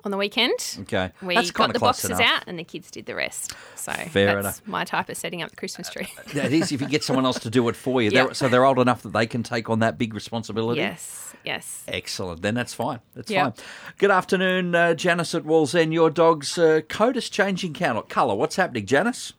on 0.03 0.11
the 0.11 0.17
weekend. 0.17 0.53
Okay. 0.81 1.11
We 1.21 1.33
That's 1.35 1.51
got 1.51 1.71
the 1.73 1.79
close 1.79 2.01
boxes 2.03 2.19
enough. 2.19 2.21
out, 2.21 2.43
and 2.47 2.59
the 2.59 2.63
kids 2.65 2.91
did 2.91 3.05
the 3.05 3.15
rest. 3.15 3.53
So 3.75 3.91
Fair 3.93 4.41
that's 4.41 4.59
enough. 4.59 4.67
my 4.67 4.83
type 4.83 5.09
of 5.09 5.15
setting 5.17 5.41
up 5.41 5.49
the 5.51 5.55
Christmas 5.55 5.89
tree. 5.89 6.07
It 6.35 6.51
is 6.53 6.71
if 6.73 6.81
you 6.81 6.87
get 6.87 7.03
someone 7.03 7.25
else 7.25 7.39
to 7.39 7.49
do 7.49 7.67
it 7.69 7.75
for 7.77 8.01
you. 8.01 8.11
Yeah. 8.11 8.25
They're, 8.25 8.33
so 8.33 8.49
they're 8.49 8.65
old 8.65 8.77
enough 8.79 9.01
that 9.03 9.13
they 9.13 9.25
can 9.25 9.41
take 9.41 9.69
on 9.69 9.79
that 9.79 9.97
big 9.97 10.13
responsibility. 10.13 10.81
yes, 10.81 11.33
yes. 11.45 11.83
Excellent. 11.87 12.41
Then 12.41 12.53
that's 12.55 12.73
fine. 12.73 12.99
That's 13.15 13.31
Yeah. 13.31 13.51
fine. 13.51 13.65
Good 13.97 14.11
afternoon, 14.11 14.75
uh, 14.75 14.93
Janice 14.95 15.33
at 15.33 15.43
Wallsend. 15.43 15.93
Your 15.93 16.09
dog's 16.09 16.57
uh, 16.57 16.81
coat 16.89 17.15
is 17.17 17.29
changing 17.29 17.73
colour. 17.73 18.35
What's 18.35 18.57
happening, 18.57 18.85
Janice? 18.85 19.33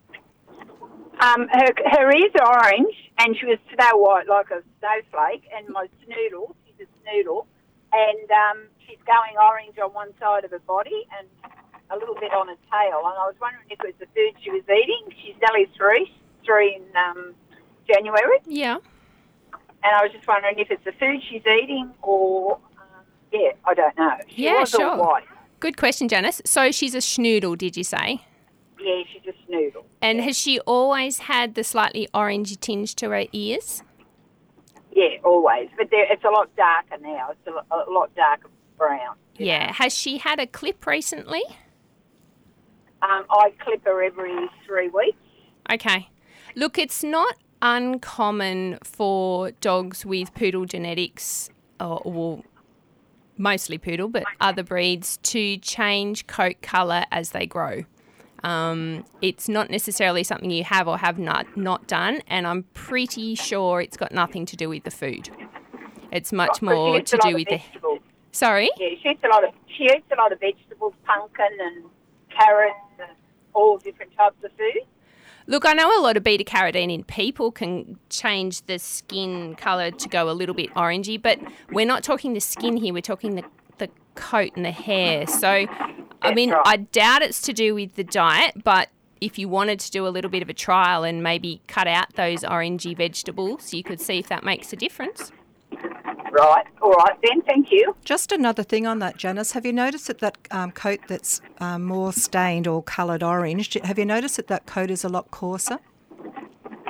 Um, 1.20 1.46
her 1.50 1.68
her 1.92 2.12
ears 2.12 2.32
are 2.40 2.64
orange, 2.64 2.94
and 3.18 3.36
she 3.36 3.46
was 3.46 3.58
snow 3.74 3.96
white 3.98 4.26
like 4.28 4.50
a 4.50 4.62
snowflake. 4.78 5.44
And 5.56 5.68
my 5.68 5.86
snoodle, 6.04 6.54
she's 6.64 6.86
a 6.86 6.88
snoodle, 7.02 7.46
and 7.92 8.30
um, 8.30 8.64
she's 8.86 8.98
going 9.06 9.36
orange 9.40 9.78
on 9.78 9.92
one 9.92 10.12
side 10.20 10.44
of 10.44 10.50
her 10.50 10.58
body 10.60 11.06
and 11.18 11.26
a 11.90 11.96
little 11.96 12.14
bit 12.16 12.32
on 12.32 12.48
her 12.48 12.56
tail. 12.70 12.98
And 13.04 13.14
I 13.18 13.26
was 13.26 13.36
wondering 13.40 13.64
if 13.70 13.80
it 13.80 13.86
was 13.86 13.94
the 14.00 14.06
food 14.14 14.34
she 14.42 14.50
was 14.50 14.62
eating. 14.68 15.14
She's 15.22 15.36
nearly 15.40 15.70
three, 15.76 16.12
three 16.44 16.76
in 16.76 16.96
um, 16.96 17.34
January, 17.86 18.38
Yeah. 18.46 18.76
and 19.84 19.92
I 19.94 20.02
was 20.02 20.10
just 20.12 20.26
wondering 20.26 20.58
if 20.58 20.70
it's 20.70 20.84
the 20.84 20.92
food 20.92 21.22
she's 21.30 21.46
eating 21.46 21.92
or 22.02 22.54
um, 22.56 23.04
yeah, 23.32 23.50
I 23.64 23.74
don't 23.74 23.96
know. 23.96 24.16
She 24.28 24.44
Yeah, 24.44 24.64
sure. 24.64 24.96
white. 24.96 25.24
Good 25.60 25.76
question, 25.76 26.08
Janice. 26.08 26.42
So 26.44 26.70
she's 26.72 26.94
a 26.94 26.98
schnoodle, 26.98 27.56
did 27.56 27.76
you 27.76 27.84
say? 27.84 28.20
Yeah, 28.78 29.02
she's 29.12 29.22
a 29.26 29.50
snoodle. 29.50 29.84
And 30.00 30.20
has 30.20 30.36
she 30.36 30.60
always 30.60 31.18
had 31.20 31.54
the 31.54 31.64
slightly 31.64 32.08
orangey 32.14 32.60
tinge 32.60 32.94
to 32.96 33.10
her 33.10 33.24
ears? 33.32 33.82
Yeah, 34.92 35.18
always. 35.24 35.68
But 35.76 35.88
it's 35.90 36.24
a 36.24 36.30
lot 36.30 36.54
darker 36.56 36.96
now. 37.00 37.30
It's 37.30 37.46
a, 37.46 37.74
a 37.74 37.90
lot 37.90 38.14
darker 38.14 38.48
brown. 38.78 39.16
Yeah. 39.36 39.72
Has 39.72 39.94
she 39.94 40.18
had 40.18 40.38
a 40.40 40.46
clip 40.46 40.86
recently? 40.86 41.42
Um, 43.02 43.24
I 43.30 43.52
clip 43.60 43.84
her 43.84 44.02
every 44.02 44.34
three 44.66 44.88
weeks. 44.88 45.18
Okay. 45.70 46.08
Look, 46.54 46.78
it's 46.78 47.04
not 47.04 47.36
uncommon 47.60 48.78
for 48.82 49.50
dogs 49.52 50.06
with 50.06 50.34
poodle 50.34 50.64
genetics, 50.64 51.50
or, 51.80 52.00
or 52.04 52.42
mostly 53.36 53.76
poodle, 53.78 54.08
but 54.08 54.24
other 54.40 54.62
breeds, 54.62 55.18
to 55.18 55.58
change 55.58 56.26
coat 56.26 56.56
colour 56.62 57.04
as 57.10 57.30
they 57.30 57.46
grow. 57.46 57.84
Um, 58.46 59.04
it's 59.22 59.48
not 59.48 59.70
necessarily 59.70 60.22
something 60.22 60.50
you 60.50 60.62
have 60.64 60.86
or 60.86 60.98
have 60.98 61.18
not, 61.18 61.56
not 61.56 61.86
done, 61.88 62.22
and 62.28 62.46
I'm 62.46 62.62
pretty 62.74 63.34
sure 63.34 63.80
it's 63.80 63.96
got 63.96 64.12
nothing 64.12 64.46
to 64.46 64.56
do 64.56 64.68
with 64.68 64.84
the 64.84 64.90
food. 64.92 65.28
It's 66.12 66.32
much 66.32 66.48
Right, 66.48 66.54
'cause 66.60 66.62
more 66.62 67.00
to 67.00 67.18
do 67.22 67.34
with 67.34 67.48
the. 67.48 67.56
vegetables. 67.56 67.98
Sorry? 68.30 68.70
Yeah, 68.78 68.90
she 69.02 69.08
eats 69.10 69.24
a 69.24 69.28
lot 69.28 69.42
of 69.44 69.50
she 69.76 69.84
eats 69.84 70.06
a 70.12 70.16
lot 70.16 70.30
of 70.32 70.38
vegetables, 70.38 70.94
pumpkin 71.04 71.46
and 71.60 71.84
carrots 72.30 72.78
and 73.00 73.10
all 73.52 73.78
different 73.78 74.14
types 74.16 74.36
of 74.44 74.52
food. 74.52 74.82
Look, 75.48 75.64
I 75.66 75.72
know 75.72 75.98
a 75.98 76.02
lot 76.02 76.16
of 76.16 76.22
beta 76.24 76.44
carotene 76.44 76.92
in 76.92 77.02
people 77.04 77.50
can 77.50 77.98
change 78.10 78.62
the 78.66 78.78
skin 78.78 79.54
colour 79.56 79.90
to 79.90 80.08
go 80.08 80.30
a 80.30 80.32
little 80.32 80.54
bit 80.54 80.72
orangey, 80.74 81.20
but 81.20 81.38
we're 81.70 81.86
not 81.86 82.02
talking 82.04 82.32
the 82.34 82.40
skin 82.40 82.76
here, 82.76 82.92
we're 82.92 83.00
talking 83.00 83.34
the, 83.36 83.44
the 83.78 83.88
coat 84.14 84.52
and 84.56 84.64
the 84.64 84.70
hair. 84.72 85.26
So, 85.26 85.66
I 86.26 86.34
mean, 86.34 86.50
right. 86.50 86.62
I 86.64 86.76
doubt 86.76 87.22
it's 87.22 87.40
to 87.42 87.52
do 87.52 87.74
with 87.74 87.94
the 87.96 88.04
diet, 88.04 88.62
but 88.64 88.88
if 89.20 89.38
you 89.38 89.48
wanted 89.48 89.80
to 89.80 89.90
do 89.90 90.06
a 90.06 90.10
little 90.10 90.30
bit 90.30 90.42
of 90.42 90.48
a 90.48 90.54
trial 90.54 91.04
and 91.04 91.22
maybe 91.22 91.60
cut 91.66 91.86
out 91.86 92.14
those 92.14 92.42
orangey 92.42 92.96
vegetables, 92.96 93.72
you 93.72 93.82
could 93.82 94.00
see 94.00 94.18
if 94.18 94.28
that 94.28 94.44
makes 94.44 94.72
a 94.72 94.76
difference. 94.76 95.32
Right. 96.32 96.66
All 96.82 96.90
right 96.90 97.18
then. 97.22 97.40
Thank 97.42 97.70
you. 97.70 97.96
Just 98.04 98.30
another 98.30 98.62
thing 98.62 98.86
on 98.86 98.98
that, 98.98 99.16
Janice. 99.16 99.52
Have 99.52 99.64
you 99.64 99.72
noticed 99.72 100.08
that 100.08 100.18
that 100.18 100.36
um, 100.50 100.70
coat 100.70 101.00
that's 101.08 101.40
um, 101.60 101.84
more 101.84 102.12
stained 102.12 102.66
or 102.66 102.82
coloured 102.82 103.22
orange? 103.22 103.72
Have 103.82 103.98
you 103.98 104.04
noticed 104.04 104.36
that 104.36 104.48
that 104.48 104.66
coat 104.66 104.90
is 104.90 105.02
a 105.02 105.08
lot 105.08 105.30
coarser? 105.30 105.78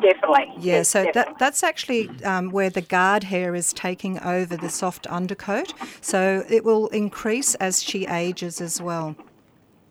Definitely. 0.03 0.47
Yeah, 0.59 0.75
Yes, 0.77 0.89
so 0.91 1.05
definitely. 1.05 1.33
that 1.33 1.39
that's 1.39 1.63
actually 1.63 2.11
um, 2.25 2.51
where 2.51 2.71
the 2.71 2.81
guard 2.83 3.25
hair 3.25 3.55
is 3.55 3.73
taking 3.73 4.19
over 4.21 4.57
the 4.57 4.69
soft 4.69 5.07
undercoat. 5.07 5.73
So 6.01 6.45
it 6.49 6.65
will 6.65 6.89
increase 6.89 7.55
as 7.57 7.83
she 7.83 8.07
ages 8.07 8.61
as 8.61 8.81
well. 8.81 9.17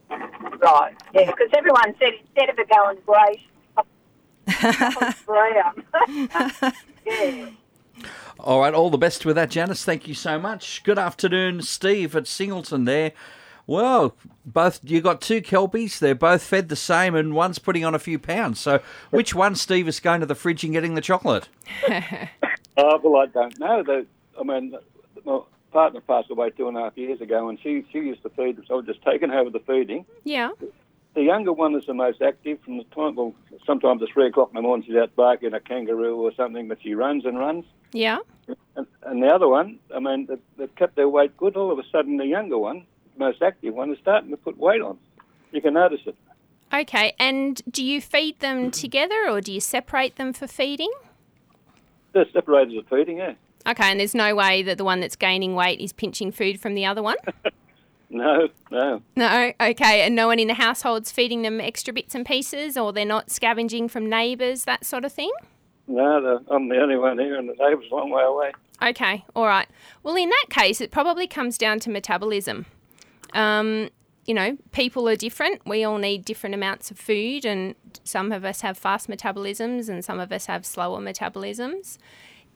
right. 0.10 0.94
Yeah, 1.14 1.26
because 1.32 1.50
everyone 1.58 1.96
said 2.00 2.14
instead 2.22 2.50
of 2.50 2.60
it 2.60 2.70
going 2.70 2.98
grey, 3.06 3.44
brown. 5.26 5.84
yeah. 7.06 7.50
All 8.40 8.60
right, 8.60 8.74
all 8.74 8.90
the 8.90 8.98
best 8.98 9.26
with 9.26 9.38
that, 9.38 9.50
Janice. 9.50 9.86
Thank 9.86 10.08
you 10.10 10.14
so 10.14 10.38
much. 10.38 10.84
Good 10.84 11.00
afternoon, 11.00 11.62
Steve 11.62 12.14
at 12.18 12.28
Singleton 12.28 12.84
there. 12.84 13.14
Well, 13.68 14.16
both 14.46 14.80
you 14.84 15.02
got 15.02 15.22
two 15.22 15.42
kelpies. 15.42 16.00
They're 16.00 16.14
both 16.16 16.44
fed 16.44 16.70
the 16.70 16.76
same, 16.76 17.16
and 17.16 17.34
one's 17.34 17.60
putting 17.60 17.84
on 17.84 17.96
a 17.96 18.00
few 18.00 18.20
pounds. 18.20 18.60
So, 18.60 18.80
which 19.10 19.34
one, 19.34 19.56
Steve, 19.56 19.88
is 19.88 20.00
going 20.00 20.20
to 20.20 20.26
the 20.26 20.36
fridge 20.36 20.64
and 20.64 20.74
getting 20.74 20.96
the 20.96 21.02
chocolate? 21.02 21.50
Uh, 22.78 22.98
well, 23.02 23.22
I 23.22 23.26
don't 23.28 23.58
know. 23.58 23.84
The, 23.84 24.06
I 24.38 24.44
mean, 24.44 24.76
my 25.24 25.40
partner 25.72 26.02
passed 26.02 26.30
away 26.30 26.50
two 26.50 26.68
and 26.68 26.78
a 26.78 26.82
half 26.82 26.98
years 26.98 27.22
ago, 27.22 27.48
and 27.48 27.58
she, 27.62 27.86
she 27.92 28.00
used 28.00 28.22
to 28.24 28.30
feed, 28.30 28.60
so 28.68 28.80
I've 28.80 28.86
just 28.86 29.02
taken 29.02 29.32
over 29.32 29.50
the 29.50 29.60
feeding. 29.60 30.06
Yeah. 30.26 30.50
The 31.14 31.24
younger 31.24 31.54
one 31.54 31.74
is 31.76 31.86
the 31.86 31.94
most 31.94 32.22
active 32.22 32.60
from 32.66 32.78
the 32.78 32.84
time, 32.96 33.16
well, 33.16 33.34
sometimes 33.66 34.02
at 34.04 34.10
three 34.14 34.28
o'clock 34.28 34.50
in 34.50 34.56
the 34.56 34.62
morning 34.62 34.86
she's 34.86 34.98
out 34.98 35.16
barking 35.16 35.54
a 35.54 35.62
kangaroo 35.62 36.18
or 36.18 36.34
something, 36.36 36.68
but 36.68 36.80
she 36.84 36.96
runs 36.96 37.24
and 37.24 37.40
runs. 37.40 37.64
Yeah. 37.94 38.20
And, 38.76 38.88
and 39.04 39.24
the 39.24 39.28
other 39.28 39.48
one, 39.48 39.80
I 39.96 40.00
mean, 40.00 40.26
they've, 40.26 40.40
they've 40.58 40.76
kept 40.76 40.98
their 40.98 41.08
weight 41.08 41.38
good. 41.38 41.56
All 41.56 41.72
of 41.72 41.80
a 41.80 41.84
sudden, 41.94 42.18
the 42.18 42.26
younger 42.26 42.58
one, 42.58 42.80
the 42.80 42.95
most 43.18 43.42
active 43.42 43.74
one, 43.74 43.92
is 43.92 44.00
starting 44.02 44.30
to 44.32 44.38
put 44.38 44.58
weight 44.58 44.82
on. 44.82 44.98
You 45.52 45.62
can 45.62 45.74
notice 45.74 46.02
it. 46.06 46.16
Okay, 46.74 47.14
and 47.20 47.62
do 47.70 47.84
you 47.84 48.02
feed 48.02 48.40
them 48.40 48.72
together 48.72 49.30
or 49.30 49.40
do 49.40 49.54
you 49.54 49.60
separate 49.60 50.16
them 50.16 50.34
for 50.34 50.48
feeding? 50.48 50.92
They're 52.14 52.26
separated 52.34 52.78
at 52.78 52.90
feeding, 52.90 53.18
yeah. 53.18 53.34
Okay, 53.68 53.90
and 53.92 54.00
there's 54.00 54.16
no 54.16 54.36
way 54.36 54.62
that 54.64 54.78
the 54.78 54.84
one 54.84 55.00
that's 55.00 55.16
gaining 55.16 55.56
weight 55.56 55.80
is 55.80 55.94
pinching 55.94 56.32
food 56.32 56.60
from 56.60 56.76
the 56.76 56.86
other 56.86 57.02
one? 57.02 57.18
No, 58.10 58.48
no. 58.72 59.02
No, 59.16 59.52
okay, 59.60 60.04
and 60.04 60.16
no 60.16 60.28
one 60.28 60.40
in 60.40 60.48
the 60.48 60.54
household's 60.54 61.12
feeding 61.12 61.42
them 61.42 61.60
extra 61.60 61.94
bits 61.94 62.16
and 62.16 62.26
pieces 62.26 62.78
or 62.78 62.94
they're 62.94 63.04
not 63.04 63.32
scavenging 63.32 63.90
from 63.90 64.08
neighbours, 64.08 64.64
that 64.66 64.86
sort 64.86 65.06
of 65.06 65.12
thing? 65.12 65.32
No, 65.88 66.42
I'm 66.50 66.70
the 66.70 66.78
only 66.78 66.98
one 66.98 67.20
here, 67.20 67.38
and 67.38 67.50
the 67.50 67.54
neighbour's 67.54 67.86
a 67.92 67.96
long 67.96 68.10
way 68.10 68.24
away. 68.24 68.52
Okay, 68.82 69.26
all 69.36 69.46
right. 69.48 69.68
Well, 70.04 70.16
in 70.16 70.30
that 70.30 70.46
case, 70.50 70.82
it 70.82 70.92
probably 70.92 71.28
comes 71.28 71.58
down 71.58 71.80
to 71.82 71.90
metabolism. 71.90 72.66
Um, 73.34 73.90
you 74.26 74.34
know, 74.34 74.58
people 74.72 75.08
are 75.08 75.16
different. 75.16 75.62
We 75.66 75.84
all 75.84 75.98
need 75.98 76.26
different 76.26 76.56
amounts 76.56 76.90
of 76.90 76.98
food, 76.98 77.46
and 77.46 77.76
some 78.04 78.32
of 78.32 78.44
us 78.44 78.62
have 78.62 78.78
fast 78.78 79.08
metabolisms 79.08 79.90
and 79.90 80.04
some 80.04 80.20
of 80.20 80.32
us 80.32 80.48
have 80.48 80.66
slower 80.66 81.00
metabolisms. 81.00 81.98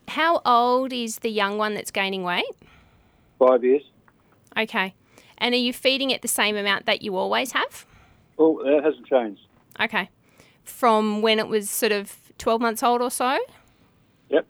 How 0.07 0.41
old 0.45 0.91
is 0.91 1.19
the 1.19 1.29
young 1.29 1.57
one 1.57 1.75
that's 1.75 1.91
gaining 1.91 2.23
weight? 2.23 2.45
Five 3.38 3.63
years. 3.63 3.83
Okay. 4.57 4.95
And 5.38 5.53
are 5.53 5.57
you 5.57 5.71
feeding 5.71 6.09
it 6.09 6.21
the 6.21 6.27
same 6.27 6.55
amount 6.55 6.85
that 6.88 7.01
you 7.01 7.15
always 7.15 7.51
have? 7.51 7.85
Oh, 8.38 8.61
that 8.63 8.83
hasn't 8.83 9.05
changed. 9.05 9.41
Okay. 9.79 10.09
From 10.63 11.21
when 11.21 11.39
it 11.39 11.47
was 11.47 11.69
sort 11.69 11.91
of 11.91 12.15
12 12.38 12.61
months 12.61 12.83
old 12.83 13.01
or 13.01 13.11
so? 13.11 13.38
Yep. 14.29 14.47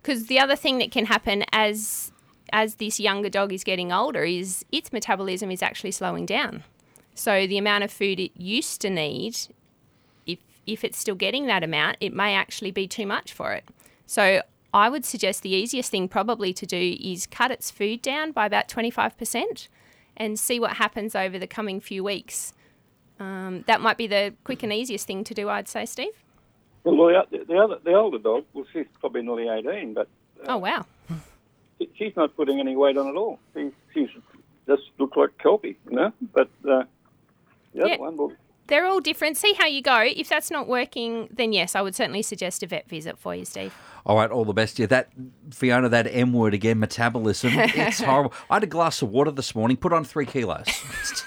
Because 0.00 0.26
the 0.26 0.38
other 0.38 0.56
thing 0.56 0.78
that 0.78 0.90
can 0.90 1.06
happen 1.06 1.44
as 1.52 2.12
as 2.54 2.76
this 2.76 3.00
younger 3.00 3.28
dog 3.28 3.52
is 3.52 3.64
getting 3.64 3.92
older 3.92 4.22
is 4.22 4.64
its 4.70 4.92
metabolism 4.92 5.50
is 5.50 5.60
actually 5.60 5.90
slowing 5.90 6.24
down. 6.24 6.62
So 7.14 7.48
the 7.48 7.58
amount 7.58 7.82
of 7.82 7.90
food 7.90 8.20
it 8.20 8.30
used 8.36 8.80
to 8.82 8.90
need, 8.90 9.36
if 10.24 10.38
if 10.64 10.84
it's 10.84 10.96
still 10.96 11.16
getting 11.16 11.46
that 11.48 11.64
amount, 11.64 11.96
it 12.00 12.14
may 12.14 12.34
actually 12.34 12.70
be 12.70 12.86
too 12.86 13.06
much 13.06 13.32
for 13.32 13.52
it. 13.52 13.64
So 14.06 14.40
I 14.72 14.88
would 14.88 15.04
suggest 15.04 15.42
the 15.42 15.50
easiest 15.50 15.90
thing 15.90 16.08
probably 16.08 16.52
to 16.52 16.64
do 16.64 16.96
is 17.00 17.26
cut 17.26 17.50
its 17.50 17.72
food 17.72 18.00
down 18.00 18.30
by 18.30 18.46
about 18.46 18.68
25% 18.68 19.68
and 20.16 20.38
see 20.38 20.60
what 20.60 20.74
happens 20.74 21.16
over 21.16 21.38
the 21.38 21.48
coming 21.48 21.80
few 21.80 22.04
weeks. 22.04 22.52
Um, 23.18 23.64
that 23.66 23.80
might 23.80 23.96
be 23.96 24.06
the 24.06 24.34
quick 24.44 24.62
and 24.62 24.72
easiest 24.72 25.06
thing 25.06 25.24
to 25.24 25.34
do, 25.34 25.48
I'd 25.48 25.68
say, 25.68 25.86
Steve. 25.86 26.22
Well, 26.84 26.96
the, 27.30 27.44
the 27.46 27.56
other, 27.56 27.78
the 27.84 27.94
older 27.94 28.18
dog, 28.18 28.44
well, 28.52 28.66
she's 28.72 28.86
probably 29.00 29.22
nearly 29.22 29.48
18, 29.48 29.94
but 29.94 30.08
Oh, 30.46 30.58
wow. 30.58 30.86
She- 31.78 31.90
she's 31.96 32.16
not 32.16 32.34
putting 32.36 32.60
any 32.60 32.76
weight 32.76 32.96
on 32.96 33.08
at 33.08 33.16
all. 33.16 33.38
She, 33.54 33.70
she's 33.92 34.08
just 34.66 34.82
looks 34.98 35.16
like 35.16 35.36
Kelpie, 35.38 35.76
you 35.88 35.96
know. 35.96 36.12
But 36.32 36.48
uh, 36.68 36.84
the 37.74 37.80
other 37.80 37.88
Yeah. 37.88 37.96
one, 37.98 38.16
well, 38.16 38.32
They're 38.66 38.86
all 38.86 39.00
different. 39.00 39.36
See 39.36 39.52
how 39.54 39.66
you 39.66 39.82
go. 39.82 39.98
If 40.00 40.28
that's 40.28 40.50
not 40.50 40.66
working, 40.68 41.28
then 41.30 41.52
yes, 41.52 41.74
I 41.74 41.82
would 41.82 41.94
certainly 41.94 42.22
suggest 42.22 42.62
a 42.62 42.66
vet 42.66 42.88
visit 42.88 43.18
for 43.18 43.34
you, 43.34 43.44
Steve. 43.44 43.74
All 44.06 44.16
right, 44.16 44.30
all 44.30 44.44
the 44.46 44.52
best. 44.54 44.78
Yeah, 44.78 44.86
that 44.86 45.08
Fiona, 45.50 45.88
that 45.90 46.06
M 46.10 46.32
word 46.32 46.54
again, 46.54 46.78
metabolism. 46.78 47.52
It's 47.56 48.00
horrible. 48.02 48.32
I 48.48 48.54
had 48.56 48.62
a 48.62 48.66
glass 48.66 49.02
of 49.02 49.10
water 49.10 49.30
this 49.30 49.54
morning, 49.54 49.76
put 49.76 49.92
on 49.92 50.04
three 50.04 50.26
kilos. 50.26 50.66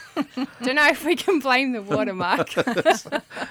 Don't 0.64 0.76
know 0.76 0.88
if 0.88 1.06
we 1.06 1.16
can 1.16 1.40
blame 1.40 1.72
the 1.74 1.82
watermark. 1.82 2.54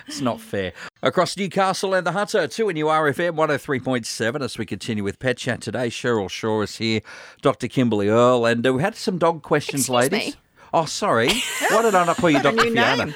It's 0.08 0.20
not 0.20 0.40
fair. 0.40 0.72
Across 1.02 1.36
Newcastle 1.36 1.94
and 1.94 2.06
the 2.06 2.12
Hunter, 2.12 2.46
too, 2.48 2.68
in 2.68 2.76
URFM 2.76 3.32
103.7 3.34 4.40
as 4.42 4.56
we 4.58 4.64
continue 4.66 5.02
with 5.04 5.18
Pet 5.18 5.36
Chat 5.36 5.60
today. 5.60 5.88
Cheryl 5.88 6.30
Shaw 6.30 6.62
is 6.62 6.76
here, 6.76 7.00
Dr. 7.42 7.68
Kimberly 7.68 8.08
Earle, 8.08 8.46
and 8.46 8.66
uh, 8.66 8.72
we 8.74 8.82
had 8.82 8.94
some 8.96 9.18
dog 9.18 9.42
questions, 9.42 9.82
Excuse 9.88 10.12
ladies. 10.12 10.34
me. 10.34 10.40
Oh, 10.72 10.84
sorry. 10.84 11.28
Why 11.70 11.82
did 11.82 11.94
I 11.94 12.04
not 12.06 12.16
call 12.16 12.30
you 12.30 12.42
Dr. 12.42 12.62
Fiona? 12.62 13.06
name. 13.06 13.14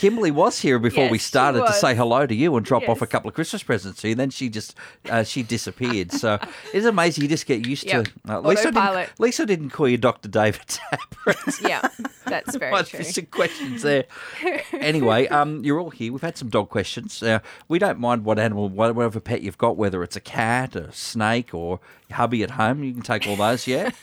Kimberly 0.00 0.30
was 0.30 0.58
here 0.58 0.78
before 0.78 1.10
we 1.10 1.18
Yes, 1.18 1.24
she 1.24 1.28
started 1.28 1.66
to 1.66 1.74
say 1.74 1.94
hello 1.94 2.26
to 2.26 2.34
you 2.34 2.56
and 2.56 2.64
drop 2.64 2.88
off 2.88 3.02
a 3.02 3.06
couple 3.06 3.28
of 3.28 3.34
Christmas 3.34 3.62
presents 3.62 4.00
to 4.00 4.08
you. 4.08 4.14
Then 4.14 4.30
she 4.30 4.48
just 4.48 4.74
uh, 5.10 5.24
she 5.24 5.42
disappeared. 5.42 6.10
So 6.10 6.38
it's 6.72 6.86
amazing. 6.86 7.20
You 7.20 7.28
just 7.28 7.44
get 7.44 7.66
used 7.66 7.84
Yep. 7.84 8.06
to. 8.06 8.12
Uh, 8.26 8.40
Lisa 8.40 8.72
didn't, 8.72 9.20
Lisa 9.20 9.44
didn't 9.44 9.68
call 9.70 9.88
you 9.88 9.98
Dr. 9.98 10.30
David 10.30 10.62
Tapper. 10.66 11.34
yeah, 11.68 11.86
that's 12.24 12.56
very 12.56 12.70
Much 12.70 12.92
true. 12.92 13.04
some 13.04 13.26
questions 13.26 13.82
there. 13.82 14.04
anyway, 14.72 15.28
um, 15.28 15.62
you're 15.62 15.78
all 15.78 15.90
here. 15.90 16.14
We've 16.14 16.22
had 16.22 16.38
some 16.38 16.48
dog 16.48 16.70
questions. 16.70 17.22
Uh, 17.22 17.40
we 17.68 17.78
don't 17.78 17.98
mind 17.98 18.24
what 18.24 18.38
animal, 18.38 18.70
whatever 18.70 19.20
pet 19.20 19.42
you've 19.42 19.58
got, 19.58 19.76
whether 19.76 20.02
it's 20.02 20.16
a 20.16 20.20
cat, 20.20 20.76
a 20.76 20.90
snake, 20.92 21.52
or 21.52 21.78
hubby 22.10 22.42
at 22.42 22.52
home. 22.52 22.82
You 22.84 22.94
can 22.94 23.02
take 23.02 23.26
all 23.26 23.36
those. 23.36 23.66
Yeah. 23.66 23.90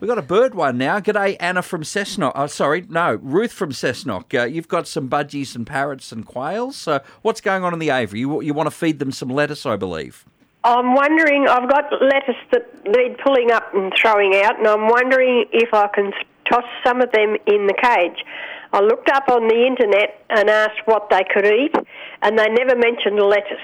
We've 0.00 0.08
got 0.08 0.16
a 0.16 0.22
bird 0.22 0.54
one 0.54 0.78
now. 0.78 0.98
G'day, 0.98 1.36
Anna 1.38 1.60
from 1.60 1.82
Cessnock. 1.82 2.32
Oh, 2.34 2.46
sorry, 2.46 2.86
no, 2.88 3.16
Ruth 3.16 3.52
from 3.52 3.70
Cessnock. 3.70 4.32
Uh, 4.32 4.46
you've 4.46 4.66
got 4.66 4.88
some 4.88 5.10
budgies 5.10 5.54
and 5.54 5.66
parrots 5.66 6.10
and 6.10 6.24
quails. 6.24 6.76
So 6.76 7.00
what's 7.20 7.42
going 7.42 7.64
on 7.64 7.74
in 7.74 7.80
the 7.80 7.90
aviary? 7.90 8.20
You, 8.20 8.40
you 8.40 8.54
want 8.54 8.66
to 8.68 8.70
feed 8.70 8.98
them 8.98 9.12
some 9.12 9.28
lettuce, 9.28 9.66
I 9.66 9.76
believe. 9.76 10.24
I'm 10.64 10.94
wondering, 10.94 11.46
I've 11.48 11.68
got 11.68 11.92
lettuce 12.00 12.40
that 12.50 12.82
need 12.86 13.18
pulling 13.18 13.50
up 13.50 13.74
and 13.74 13.92
throwing 13.94 14.34
out, 14.36 14.58
and 14.58 14.66
I'm 14.66 14.88
wondering 14.88 15.44
if 15.52 15.74
I 15.74 15.88
can 15.88 16.12
toss 16.50 16.64
some 16.82 17.02
of 17.02 17.12
them 17.12 17.36
in 17.46 17.66
the 17.66 17.74
cage. 17.74 18.24
I 18.72 18.80
looked 18.80 19.10
up 19.10 19.28
on 19.28 19.48
the 19.48 19.66
internet 19.66 20.24
and 20.30 20.48
asked 20.48 20.80
what 20.86 21.10
they 21.10 21.24
could 21.30 21.44
eat, 21.44 21.74
and 22.22 22.38
they 22.38 22.48
never 22.48 22.74
mentioned 22.74 23.20
lettuce. 23.20 23.58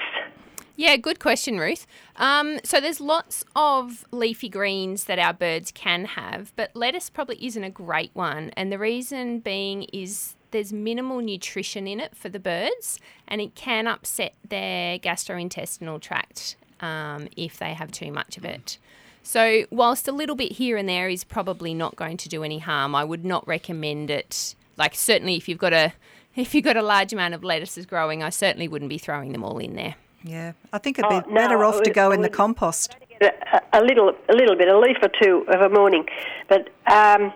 Yeah, 0.76 0.96
good 0.98 1.18
question, 1.18 1.58
Ruth. 1.58 1.86
Um, 2.16 2.60
so 2.62 2.80
there's 2.80 3.00
lots 3.00 3.44
of 3.56 4.04
leafy 4.10 4.50
greens 4.50 5.04
that 5.04 5.18
our 5.18 5.32
birds 5.32 5.72
can 5.72 6.04
have, 6.04 6.52
but 6.54 6.76
lettuce 6.76 7.08
probably 7.08 7.44
isn't 7.44 7.64
a 7.64 7.70
great 7.70 8.10
one. 8.12 8.50
And 8.58 8.70
the 8.70 8.78
reason 8.78 9.40
being 9.40 9.84
is 9.84 10.36
there's 10.50 10.74
minimal 10.74 11.20
nutrition 11.20 11.86
in 11.86 11.98
it 11.98 12.14
for 12.14 12.28
the 12.28 12.38
birds, 12.38 13.00
and 13.26 13.40
it 13.40 13.54
can 13.54 13.86
upset 13.86 14.34
their 14.46 14.98
gastrointestinal 14.98 15.98
tract 16.00 16.56
um, 16.80 17.28
if 17.38 17.58
they 17.58 17.72
have 17.72 17.90
too 17.90 18.12
much 18.12 18.36
of 18.36 18.44
it. 18.44 18.76
So, 19.22 19.64
whilst 19.70 20.06
a 20.06 20.12
little 20.12 20.36
bit 20.36 20.52
here 20.52 20.76
and 20.76 20.88
there 20.88 21.08
is 21.08 21.24
probably 21.24 21.72
not 21.74 21.96
going 21.96 22.16
to 22.18 22.28
do 22.28 22.44
any 22.44 22.58
harm, 22.58 22.94
I 22.94 23.02
would 23.02 23.24
not 23.24 23.48
recommend 23.48 24.10
it. 24.10 24.54
Like, 24.76 24.94
certainly, 24.94 25.36
if 25.36 25.48
you've 25.48 25.58
got 25.58 25.72
a 25.72 25.94
if 26.36 26.54
you've 26.54 26.64
got 26.64 26.76
a 26.76 26.82
large 26.82 27.14
amount 27.14 27.32
of 27.32 27.42
lettuces 27.42 27.86
growing, 27.86 28.22
I 28.22 28.28
certainly 28.28 28.68
wouldn't 28.68 28.90
be 28.90 28.98
throwing 28.98 29.32
them 29.32 29.42
all 29.42 29.58
in 29.58 29.74
there. 29.74 29.96
Yeah, 30.26 30.52
I 30.72 30.78
think 30.78 30.98
it'd 30.98 31.08
be 31.08 31.16
Oh, 31.16 31.34
better 31.34 31.64
I 31.64 31.68
off 31.68 31.82
to 31.82 31.90
go 31.90 32.10
I 32.10 32.14
in 32.14 32.20
the 32.22 32.28
compost. 32.28 32.96
a, 33.20 33.30
a 33.72 33.80
little, 33.80 34.12
a 34.28 34.34
little 34.34 34.56
bit, 34.56 34.68
a 34.68 34.78
leaf 34.78 34.96
or 35.02 35.08
two 35.22 35.44
of 35.48 35.60
a 35.60 35.68
morning. 35.72 36.04
But 36.48 36.68
um, 36.92 37.32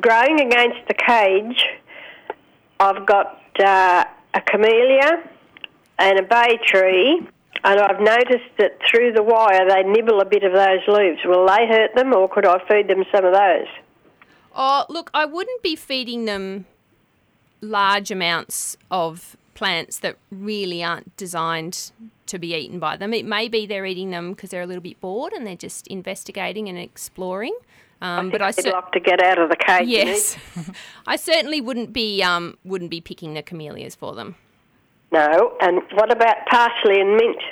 growing 0.00 0.40
against 0.40 0.78
the 0.88 0.94
cage, 0.94 1.64
I've 2.80 3.04
got 3.06 3.40
uh, 3.62 4.04
a 4.34 4.40
camellia 4.40 5.28
and 5.98 6.18
a 6.18 6.22
bay 6.22 6.58
tree, 6.64 7.26
and 7.64 7.80
I've 7.80 8.00
noticed 8.00 8.50
that 8.58 8.78
through 8.88 9.12
the 9.12 9.22
wire 9.22 9.68
they 9.68 9.82
nibble 9.82 10.20
a 10.20 10.24
bit 10.24 10.44
of 10.44 10.52
those 10.52 10.80
leaves. 10.88 11.20
Will 11.24 11.46
they 11.46 11.66
hurt 11.66 11.94
them, 11.94 12.14
or 12.14 12.28
could 12.28 12.46
I 12.46 12.58
feed 12.68 12.88
them 12.88 13.04
some 13.14 13.24
of 13.24 13.32
those? 13.34 13.66
Oh, 14.54 14.84
look, 14.88 15.10
I 15.12 15.24
wouldn't 15.24 15.62
be 15.62 15.76
feeding 15.76 16.24
them 16.24 16.66
large 17.60 18.10
amounts 18.10 18.76
of 18.90 19.36
plants 19.58 19.98
that 19.98 20.16
really 20.30 20.84
aren't 20.84 21.16
designed 21.16 21.90
to 22.26 22.38
be 22.38 22.54
eaten 22.54 22.78
by 22.78 22.96
them. 22.96 23.12
It 23.12 23.24
may 23.24 23.48
be 23.48 23.66
they're 23.66 23.84
eating 23.84 24.10
them 24.10 24.30
because 24.32 24.50
they're 24.50 24.62
a 24.62 24.66
little 24.66 24.82
bit 24.82 25.00
bored 25.00 25.32
and 25.32 25.44
they're 25.44 25.56
just 25.56 25.88
investigating 25.88 26.68
and 26.68 26.78
exploring. 26.78 27.56
Um, 28.00 28.30
but 28.30 28.40
I 28.40 28.52
They'd 28.52 28.62
cer- 28.62 28.70
like 28.70 28.92
to 28.92 29.00
get 29.00 29.20
out 29.20 29.40
of 29.40 29.48
the 29.50 29.56
cage. 29.56 29.88
yes, 29.88 30.36
I 31.08 31.16
certainly 31.16 31.60
wouldn't 31.60 31.92
be 31.92 32.22
um, 32.22 32.56
wouldn't 32.64 32.92
be 32.92 33.00
picking 33.00 33.34
the 33.34 33.42
camellias 33.42 33.96
for 33.96 34.14
them. 34.14 34.36
No. 35.10 35.56
And 35.60 35.80
what 35.94 36.12
about 36.12 36.36
parsley 36.48 37.00
and 37.00 37.16
mint? 37.16 37.42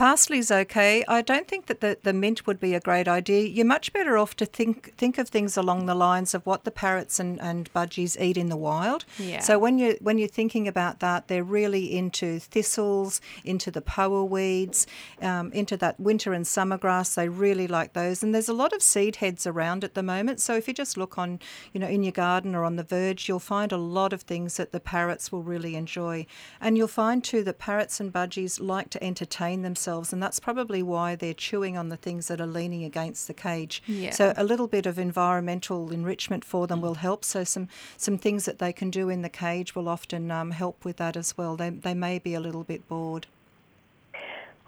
Parsley's 0.00 0.50
okay. 0.50 1.04
I 1.08 1.20
don't 1.20 1.46
think 1.46 1.66
that 1.66 1.82
the, 1.82 1.98
the 2.02 2.14
mint 2.14 2.46
would 2.46 2.58
be 2.58 2.72
a 2.72 2.80
great 2.80 3.06
idea. 3.06 3.46
You're 3.46 3.66
much 3.66 3.92
better 3.92 4.16
off 4.16 4.34
to 4.36 4.46
think 4.46 4.96
think 4.96 5.18
of 5.18 5.28
things 5.28 5.58
along 5.58 5.84
the 5.84 5.94
lines 5.94 6.32
of 6.32 6.46
what 6.46 6.64
the 6.64 6.70
parrots 6.70 7.20
and, 7.20 7.38
and 7.38 7.70
budgies 7.74 8.18
eat 8.18 8.38
in 8.38 8.48
the 8.48 8.56
wild. 8.56 9.04
Yeah. 9.18 9.40
So 9.40 9.58
when 9.58 9.78
you 9.78 9.98
when 10.00 10.16
you're 10.16 10.26
thinking 10.26 10.66
about 10.66 11.00
that, 11.00 11.28
they're 11.28 11.44
really 11.44 11.94
into 11.94 12.38
thistles, 12.38 13.20
into 13.44 13.70
the 13.70 13.82
poa 13.82 14.24
weeds, 14.24 14.86
um, 15.20 15.52
into 15.52 15.76
that 15.76 16.00
winter 16.00 16.32
and 16.32 16.46
summer 16.46 16.78
grass. 16.78 17.14
They 17.14 17.28
really 17.28 17.68
like 17.68 17.92
those. 17.92 18.22
And 18.22 18.34
there's 18.34 18.48
a 18.48 18.54
lot 18.54 18.72
of 18.72 18.82
seed 18.82 19.16
heads 19.16 19.46
around 19.46 19.84
at 19.84 19.92
the 19.92 20.02
moment. 20.02 20.40
So 20.40 20.54
if 20.56 20.66
you 20.66 20.72
just 20.72 20.96
look 20.96 21.18
on, 21.18 21.40
you 21.74 21.80
know, 21.80 21.88
in 21.88 22.02
your 22.02 22.12
garden 22.12 22.54
or 22.54 22.64
on 22.64 22.76
the 22.76 22.84
verge, 22.84 23.28
you'll 23.28 23.38
find 23.38 23.70
a 23.70 23.76
lot 23.76 24.14
of 24.14 24.22
things 24.22 24.56
that 24.56 24.72
the 24.72 24.80
parrots 24.80 25.30
will 25.30 25.42
really 25.42 25.76
enjoy. 25.76 26.24
And 26.58 26.78
you'll 26.78 26.88
find 26.88 27.22
too 27.22 27.44
that 27.44 27.58
parrots 27.58 28.00
and 28.00 28.10
budgies 28.10 28.58
like 28.58 28.88
to 28.88 29.04
entertain 29.04 29.60
themselves, 29.60 29.89
and 29.90 30.22
that's 30.22 30.38
probably 30.38 30.82
why 30.82 31.16
they're 31.16 31.34
chewing 31.34 31.76
on 31.76 31.88
the 31.88 31.96
things 31.96 32.28
that 32.28 32.40
are 32.40 32.46
leaning 32.46 32.84
against 32.84 33.26
the 33.26 33.34
cage. 33.34 33.82
Yeah. 33.86 34.10
So 34.10 34.32
a 34.36 34.44
little 34.44 34.68
bit 34.68 34.86
of 34.86 34.98
environmental 34.98 35.90
enrichment 35.90 36.44
for 36.44 36.66
them 36.66 36.80
will 36.80 36.94
help. 36.94 37.24
So 37.24 37.44
some 37.44 37.68
some 37.96 38.16
things 38.16 38.44
that 38.44 38.58
they 38.58 38.72
can 38.72 38.90
do 38.90 39.08
in 39.08 39.22
the 39.22 39.28
cage 39.28 39.74
will 39.74 39.88
often 39.88 40.30
um, 40.30 40.52
help 40.52 40.84
with 40.84 40.96
that 40.98 41.16
as 41.16 41.36
well. 41.36 41.56
They 41.56 41.70
they 41.70 41.94
may 41.94 42.18
be 42.18 42.34
a 42.34 42.40
little 42.40 42.64
bit 42.64 42.86
bored. 42.88 43.26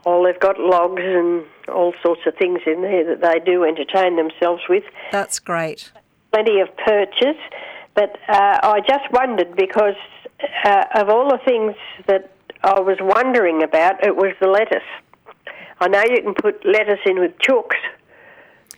Well, 0.04 0.24
they've 0.24 0.40
got 0.40 0.58
logs 0.58 1.02
and 1.04 1.44
all 1.68 1.94
sorts 2.02 2.22
of 2.26 2.34
things 2.34 2.60
in 2.66 2.82
there 2.82 3.04
that 3.04 3.20
they 3.20 3.38
do 3.38 3.62
entertain 3.62 4.16
themselves 4.16 4.62
with. 4.68 4.82
That's 5.12 5.38
great. 5.38 5.92
plenty 6.32 6.60
of 6.60 6.68
perches, 6.76 7.36
but 7.94 8.18
uh, 8.28 8.58
I 8.62 8.80
just 8.80 9.10
wondered 9.12 9.54
because 9.54 9.94
uh, 10.64 10.84
of 10.96 11.08
all 11.08 11.28
the 11.30 11.38
things 11.44 11.74
that 12.06 12.32
I 12.64 12.80
was 12.80 12.96
wondering 13.00 13.62
about, 13.62 14.04
it 14.04 14.16
was 14.16 14.34
the 14.40 14.48
lettuce. 14.48 14.82
I 15.82 15.88
know 15.88 16.02
you 16.08 16.22
can 16.22 16.34
put 16.34 16.64
lettuce 16.64 17.00
in 17.06 17.18
with 17.18 17.32
chooks, 17.38 17.74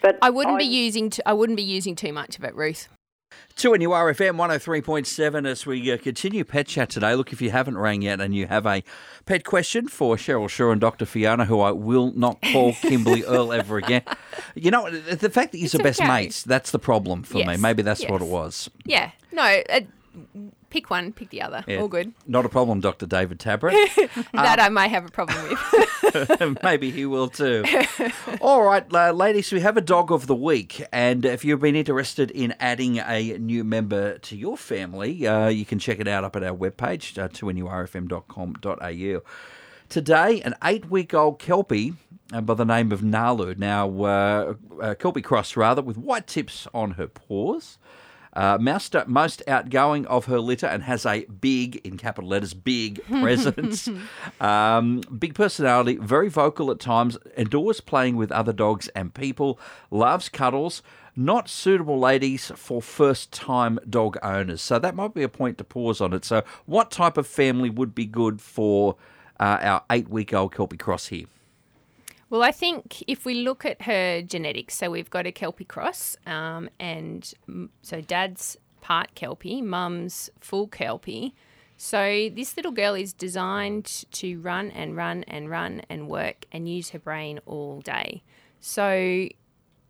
but 0.01 0.19
I 0.23 0.31
wouldn't 0.31 0.59
be 0.59 0.65
using 0.65 1.11
t- 1.11 1.23
I 1.27 1.35
wouldn't 1.35 1.59
be 1.59 1.63
using 1.63 1.95
too 1.95 2.15
much 2.15 2.39
of 2.39 2.45
it, 2.45 2.55
Ruth. 2.55 2.89
2NURFM 3.57 4.37
103.7 4.37 5.47
as 5.47 5.67
we 5.67 5.93
uh, 5.93 5.99
continue 5.99 6.45
Pet 6.45 6.67
Chat 6.67 6.89
today. 6.89 7.15
Look, 7.15 7.33
if 7.33 7.43
you 7.43 7.51
haven't 7.51 7.77
rang 7.77 8.01
yet 8.03 8.21
and 8.21 8.35
you 8.35 8.47
have 8.47 8.65
a 8.65 8.83
pet 9.27 9.45
question 9.45 9.87
for 9.87 10.17
Cheryl 10.17 10.49
Shaw 10.49 10.71
and 10.71 10.81
Dr. 10.81 11.05
Fiona, 11.05 11.45
who 11.45 11.61
I 11.61 11.73
will 11.73 12.13
not 12.13 12.41
call 12.41 12.73
Kimberly 12.83 13.23
Earl 13.25 13.53
ever 13.53 13.77
again. 13.77 14.03
You 14.55 14.71
know, 14.71 14.89
the 14.91 15.31
fact 15.31 15.53
that 15.53 15.59
you're 15.59 15.69
the 15.69 15.81
best 15.81 16.01
okay. 16.01 16.09
mates, 16.09 16.43
that's 16.43 16.71
the 16.71 16.79
problem 16.79 17.23
for 17.23 17.45
me. 17.45 17.57
Maybe 17.57 17.83
that's 17.83 18.05
what 18.09 18.23
it 18.23 18.29
was. 18.29 18.71
Yeah, 18.85 19.11
no, 19.31 19.43
uh, 19.43 19.81
pick 20.75 20.91
one, 20.91 21.13
pick 21.13 21.31
the 21.31 21.41
other. 21.41 21.63
Yeah. 21.69 21.79
All 21.79 21.87
good. 21.87 22.13
Not 22.27 22.45
a 22.45 22.49
problem, 22.49 22.81
Dr. 22.81 23.07
David 23.07 23.39
Tabrett. 23.39 23.73
that 24.33 24.59
I 24.59 24.69
may 24.69 24.89
have 24.89 25.07
a 25.07 25.09
problem 25.09 25.39
with. 25.49 26.59
Maybe 26.65 26.91
he 26.91 27.07
will 27.07 27.29
too. 27.29 27.65
All 28.41 28.65
right, 28.65 28.85
uh, 28.93 29.13
ladies, 29.13 29.53
we 29.53 29.61
have 29.61 29.77
a 29.77 29.81
dog 29.81 30.11
of 30.11 30.27
the 30.27 30.35
week, 30.35 30.85
and 30.93 31.25
if 31.25 31.45
you've 31.45 31.61
been 31.61 31.77
interested 31.77 32.33
in 32.33 32.57
adding 32.59 32.99
a 32.99 33.39
new 33.39 33.63
member 33.63 34.19
to 34.19 34.37
your 34.37 34.57
family, 34.57 35.25
uh, 35.29 35.47
you 35.47 35.65
can 35.65 35.79
check 35.79 36.01
it 36.01 36.09
out 36.09 36.25
up 36.25 36.35
at 36.35 36.43
our 36.43 36.57
webpage, 36.57 37.17
uh, 37.23 37.29
2nurfm.com.au. 37.29 39.21
Today, 39.89 40.41
an 40.41 40.55
eight-week-old 40.65 41.39
Kelpie 41.39 41.95
uh, 42.33 42.41
by 42.41 42.55
the 42.55 42.65
name 42.65 42.91
of 42.91 43.01
Nalu. 43.01 43.57
Now, 43.57 43.89
uh, 44.03 44.55
uh, 44.83 44.95
Kelpie 44.95 45.23
cross 45.23 45.57
rather, 45.57 45.83
with 45.83 45.97
white 45.97 46.27
tips 46.27 46.67
on 46.75 46.93
her 46.93 47.07
paws. 47.07 47.79
Uh, 48.35 48.59
most, 48.61 48.95
most 49.07 49.43
outgoing 49.47 50.07
of 50.07 50.25
her 50.27 50.41
litter 50.41 50.67
and 50.67 50.83
has 50.83 51.07
a 51.07 51.25
big, 51.25 51.77
in 51.85 51.97
capital 51.97 52.29
letters, 52.29 52.53
big 52.55 53.05
presence. 53.09 53.89
um, 54.41 55.01
big 55.19 55.35
personality, 55.35 55.97
very 55.97 56.29
vocal 56.29 56.71
at 56.71 56.81
times, 56.81 57.17
adores 57.37 57.81
playing 57.81 58.17
with 58.17 58.33
other 58.33 58.53
dogs 58.53 58.89
and 58.89 59.15
people, 59.15 59.59
loves 59.91 60.29
cuddles. 60.29 60.83
Not 61.17 61.49
suitable, 61.49 62.01
ladies, 62.01 62.51
for 62.57 62.83
first 62.83 63.31
time 63.31 63.79
dog 63.89 64.19
owners. 64.21 64.61
So 64.61 64.81
that 64.81 64.97
might 64.97 65.15
be 65.15 65.23
a 65.23 65.29
point 65.29 65.59
to 65.59 65.65
pause 65.65 66.01
on 66.01 66.13
it. 66.13 66.25
So, 66.25 66.43
what 66.67 66.91
type 66.91 67.17
of 67.17 67.25
family 67.25 67.71
would 67.71 67.95
be 67.95 68.05
good 68.05 68.41
for 68.41 68.97
uh, 69.39 69.59
our 69.61 69.85
eight 69.91 70.09
week 70.09 70.35
old 70.35 70.53
Kelpie 70.53 70.77
Cross 70.77 71.09
here? 71.09 71.27
Well, 72.35 72.43
I 72.43 72.51
think 72.51 73.05
if 73.07 73.25
we 73.25 73.35
look 73.35 73.65
at 73.65 73.83
her 73.83 74.21
genetics, 74.21 74.75
so 74.75 74.91
we've 74.91 75.09
got 75.09 75.25
a 75.25 75.31
Kelpie 75.31 75.65
cross, 75.65 76.17
um, 76.27 76.69
and 76.81 77.33
so 77.83 78.01
dad's 78.01 78.57
part 78.81 79.15
Kelpie, 79.15 79.63
mum's 79.63 80.31
full 80.41 80.67
Kelpie. 80.67 81.33
So 81.77 82.29
this 82.35 82.57
little 82.57 82.73
girl 82.73 82.95
is 82.95 83.13
designed 83.13 84.05
to 84.11 84.41
run 84.41 84.73
and 84.73 84.97
run 84.97 85.23
and 85.29 85.49
run 85.49 85.83
and 85.89 86.09
work 86.09 86.47
and 86.51 86.69
use 86.69 86.91
her 86.91 86.99
brain 86.99 87.39
all 87.47 87.81
day. 87.83 88.25
So 88.59 89.29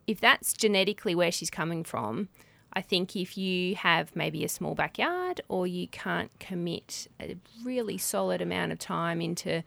if 0.06 0.20
that's 0.20 0.52
genetically 0.52 1.14
where 1.14 1.32
she's 1.32 1.48
coming 1.48 1.82
from, 1.82 2.28
I 2.74 2.82
think 2.82 3.16
if 3.16 3.38
you 3.38 3.74
have 3.76 4.14
maybe 4.14 4.44
a 4.44 4.50
small 4.50 4.74
backyard 4.74 5.40
or 5.48 5.66
you 5.66 5.88
can't 5.88 6.30
commit 6.40 7.08
a 7.18 7.38
really 7.64 7.96
solid 7.96 8.42
amount 8.42 8.70
of 8.72 8.78
time 8.78 9.22
into 9.22 9.64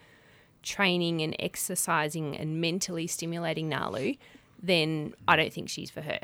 training 0.68 1.22
and 1.22 1.36
exercising 1.40 2.36
and 2.38 2.60
mentally 2.60 3.08
stimulating 3.08 3.70
Nalu, 3.70 4.18
then 4.62 5.14
I 5.28 5.36
don't 5.36 5.54
think 5.54 5.70
she's 5.70 5.90
for 5.90 6.02
her. 6.02 6.20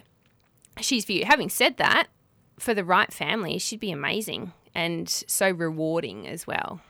She's 0.81 1.05
for 1.05 1.13
you. 1.13 1.25
Having 1.25 1.49
said 1.49 1.77
that, 1.77 2.07
for 2.59 2.73
the 2.73 2.83
right 2.83 3.11
family, 3.11 3.57
she'd 3.57 3.79
be 3.79 3.91
amazing 3.91 4.51
and 4.75 5.07
so 5.09 5.51
rewarding 5.51 6.27
as 6.27 6.47
well. 6.47 6.81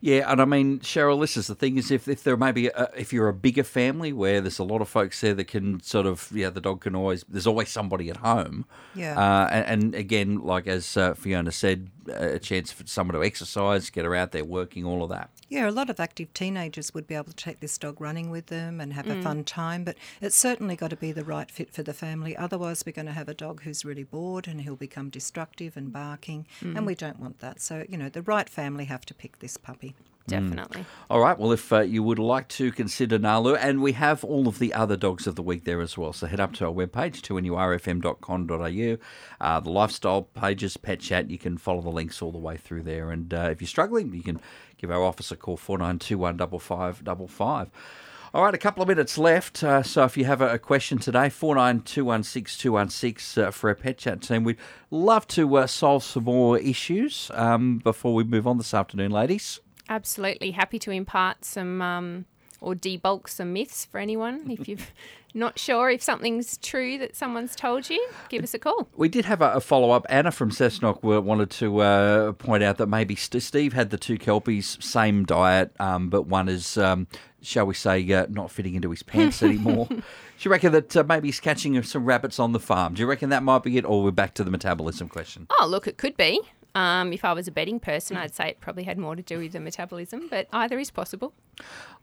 Yeah, 0.00 0.30
and 0.30 0.40
I 0.40 0.44
mean, 0.44 0.80
Cheryl, 0.80 1.20
this 1.20 1.36
is 1.36 1.46
the 1.46 1.54
thing: 1.54 1.78
is 1.78 1.90
if, 1.90 2.06
if 2.08 2.22
there 2.22 2.36
may 2.36 2.52
be 2.52 2.68
a, 2.68 2.90
if 2.96 3.12
you're 3.12 3.28
a 3.28 3.34
bigger 3.34 3.64
family 3.64 4.12
where 4.12 4.40
there's 4.40 4.58
a 4.58 4.64
lot 4.64 4.80
of 4.80 4.88
folks 4.88 5.20
there 5.20 5.34
that 5.34 5.44
can 5.44 5.82
sort 5.82 6.06
of 6.06 6.30
yeah, 6.34 6.50
the 6.50 6.60
dog 6.60 6.82
can 6.82 6.94
always 6.94 7.24
there's 7.28 7.46
always 7.46 7.68
somebody 7.68 8.10
at 8.10 8.18
home. 8.18 8.66
Yeah. 8.94 9.18
Uh, 9.18 9.48
and, 9.50 9.66
and 9.66 9.94
again, 9.94 10.40
like 10.40 10.66
as 10.66 10.96
uh, 10.96 11.14
Fiona 11.14 11.52
said, 11.52 11.88
a 12.08 12.38
chance 12.38 12.72
for 12.72 12.86
someone 12.86 13.14
to 13.14 13.24
exercise, 13.24 13.90
get 13.90 14.04
her 14.04 14.14
out 14.14 14.32
there 14.32 14.44
working, 14.44 14.84
all 14.84 15.02
of 15.02 15.10
that. 15.10 15.30
Yeah, 15.48 15.68
a 15.68 15.72
lot 15.72 15.90
of 15.90 15.98
active 15.98 16.32
teenagers 16.32 16.94
would 16.94 17.06
be 17.06 17.14
able 17.14 17.32
to 17.32 17.34
take 17.34 17.60
this 17.60 17.76
dog 17.76 18.00
running 18.00 18.30
with 18.30 18.46
them 18.46 18.80
and 18.80 18.92
have 18.92 19.08
a 19.08 19.14
mm. 19.14 19.22
fun 19.22 19.44
time, 19.44 19.84
but 19.84 19.96
it's 20.20 20.36
certainly 20.36 20.76
got 20.76 20.90
to 20.90 20.96
be 20.96 21.12
the 21.12 21.24
right 21.24 21.50
fit 21.50 21.72
for 21.72 21.82
the 21.82 21.92
family. 21.92 22.36
Otherwise, 22.36 22.84
we're 22.86 22.92
going 22.92 23.06
to 23.06 23.12
have 23.12 23.28
a 23.28 23.34
dog 23.34 23.62
who's 23.62 23.84
really 23.84 24.04
bored 24.04 24.46
and 24.46 24.60
he'll 24.60 24.76
become 24.76 25.10
destructive 25.10 25.76
and 25.76 25.92
barking, 25.92 26.46
and 26.60 26.76
mm. 26.76 26.86
we 26.86 26.94
don't 26.94 27.18
want 27.18 27.40
that. 27.40 27.60
So, 27.60 27.84
you 27.88 27.96
know, 27.96 28.08
the 28.08 28.22
right 28.22 28.48
family 28.48 28.84
have 28.84 29.04
to 29.06 29.14
pick 29.14 29.40
this 29.40 29.56
puppy. 29.56 29.94
Definitely. 30.30 30.84
All 31.08 31.20
right. 31.20 31.38
Well, 31.38 31.52
if 31.52 31.72
uh, 31.72 31.80
you 31.80 32.02
would 32.02 32.18
like 32.18 32.48
to 32.48 32.72
consider 32.72 33.18
Nalu, 33.18 33.56
and 33.60 33.82
we 33.82 33.92
have 33.92 34.24
all 34.24 34.48
of 34.48 34.58
the 34.58 34.72
other 34.74 34.96
dogs 34.96 35.26
of 35.26 35.36
the 35.36 35.42
week 35.42 35.64
there 35.64 35.80
as 35.80 35.98
well. 35.98 36.12
So 36.12 36.26
head 36.26 36.40
up 36.40 36.52
to 36.54 36.66
our 36.66 36.72
webpage, 36.72 37.20
2nurfm.com.au. 37.22 38.98
Uh, 39.40 39.60
the 39.60 39.70
lifestyle 39.70 40.22
pages, 40.22 40.76
Pet 40.76 41.00
Chat, 41.00 41.30
you 41.30 41.38
can 41.38 41.58
follow 41.58 41.82
the 41.82 41.90
links 41.90 42.22
all 42.22 42.32
the 42.32 42.38
way 42.38 42.56
through 42.56 42.82
there. 42.82 43.10
And 43.10 43.32
uh, 43.34 43.48
if 43.50 43.60
you're 43.60 43.68
struggling, 43.68 44.14
you 44.14 44.22
can 44.22 44.40
give 44.78 44.90
our 44.90 45.02
office 45.02 45.30
a 45.30 45.36
call, 45.36 45.56
4921 45.56 46.38
5555. 46.38 47.70
All 48.32 48.44
right, 48.44 48.54
a 48.54 48.58
couple 48.58 48.80
of 48.80 48.88
minutes 48.88 49.18
left. 49.18 49.64
Uh, 49.64 49.82
so 49.82 50.04
if 50.04 50.16
you 50.16 50.24
have 50.24 50.40
a, 50.40 50.50
a 50.50 50.58
question 50.58 50.98
today, 50.98 51.26
49216216 51.26 53.42
uh, 53.42 53.50
for 53.50 53.70
our 53.70 53.74
pet 53.74 53.98
chat 53.98 54.22
team. 54.22 54.44
We'd 54.44 54.56
love 54.92 55.26
to 55.28 55.56
uh, 55.56 55.66
solve 55.66 56.04
some 56.04 56.22
more 56.24 56.56
issues 56.56 57.32
um, 57.34 57.78
before 57.78 58.14
we 58.14 58.22
move 58.22 58.46
on 58.46 58.58
this 58.58 58.72
afternoon, 58.72 59.10
ladies. 59.10 59.58
Absolutely 59.90 60.52
happy 60.52 60.78
to 60.78 60.92
impart 60.92 61.44
some 61.44 61.82
um, 61.82 62.24
or 62.60 62.74
debunk 62.74 63.28
some 63.28 63.52
myths 63.52 63.84
for 63.84 63.98
anyone. 63.98 64.48
If 64.48 64.68
you're 64.68 64.78
not 65.34 65.58
sure 65.58 65.90
if 65.90 66.02
something's 66.02 66.58
true 66.58 66.96
that 66.98 67.16
someone's 67.16 67.56
told 67.56 67.90
you, 67.90 68.08
give 68.28 68.42
us 68.44 68.54
a 68.54 68.58
call. 68.58 68.88
We 68.96 69.08
did 69.08 69.24
have 69.24 69.42
a, 69.42 69.52
a 69.52 69.60
follow 69.60 69.90
up. 69.90 70.06
Anna 70.08 70.30
from 70.30 70.50
Cessnock 70.50 71.02
wanted 71.02 71.50
to 71.50 71.80
uh, 71.80 72.32
point 72.32 72.62
out 72.62 72.78
that 72.78 72.86
maybe 72.86 73.16
St- 73.16 73.42
Steve 73.42 73.72
had 73.72 73.90
the 73.90 73.98
two 73.98 74.16
kelpies, 74.16 74.78
same 74.80 75.24
diet, 75.24 75.72
um, 75.80 76.08
but 76.08 76.22
one 76.22 76.48
is, 76.48 76.76
um, 76.76 77.06
shall 77.42 77.66
we 77.66 77.74
say, 77.74 78.12
uh, 78.12 78.26
not 78.28 78.50
fitting 78.50 78.74
into 78.74 78.90
his 78.90 79.02
pants 79.02 79.42
anymore. 79.42 79.86
Do 79.88 80.02
you 80.40 80.50
reckon 80.50 80.72
that 80.72 80.96
uh, 80.96 81.04
maybe 81.04 81.28
he's 81.28 81.40
catching 81.40 81.80
some 81.82 82.04
rabbits 82.04 82.38
on 82.38 82.52
the 82.52 82.60
farm? 82.60 82.94
Do 82.94 83.00
you 83.00 83.08
reckon 83.08 83.30
that 83.30 83.42
might 83.42 83.62
be 83.62 83.76
it, 83.76 83.84
or 83.84 84.04
we're 84.04 84.10
back 84.10 84.34
to 84.34 84.44
the 84.44 84.50
metabolism 84.50 85.08
question? 85.08 85.46
Oh, 85.58 85.66
look, 85.66 85.86
it 85.86 85.96
could 85.96 86.16
be. 86.16 86.40
Um, 86.74 87.12
if 87.12 87.24
I 87.24 87.32
was 87.32 87.48
a 87.48 87.50
betting 87.50 87.80
person, 87.80 88.16
I'd 88.16 88.34
say 88.34 88.48
it 88.50 88.60
probably 88.60 88.84
had 88.84 88.96
more 88.98 89.16
to 89.16 89.22
do 89.22 89.38
with 89.38 89.52
the 89.52 89.60
metabolism, 89.60 90.28
but 90.30 90.46
either 90.52 90.78
is 90.78 90.90
possible. 90.90 91.32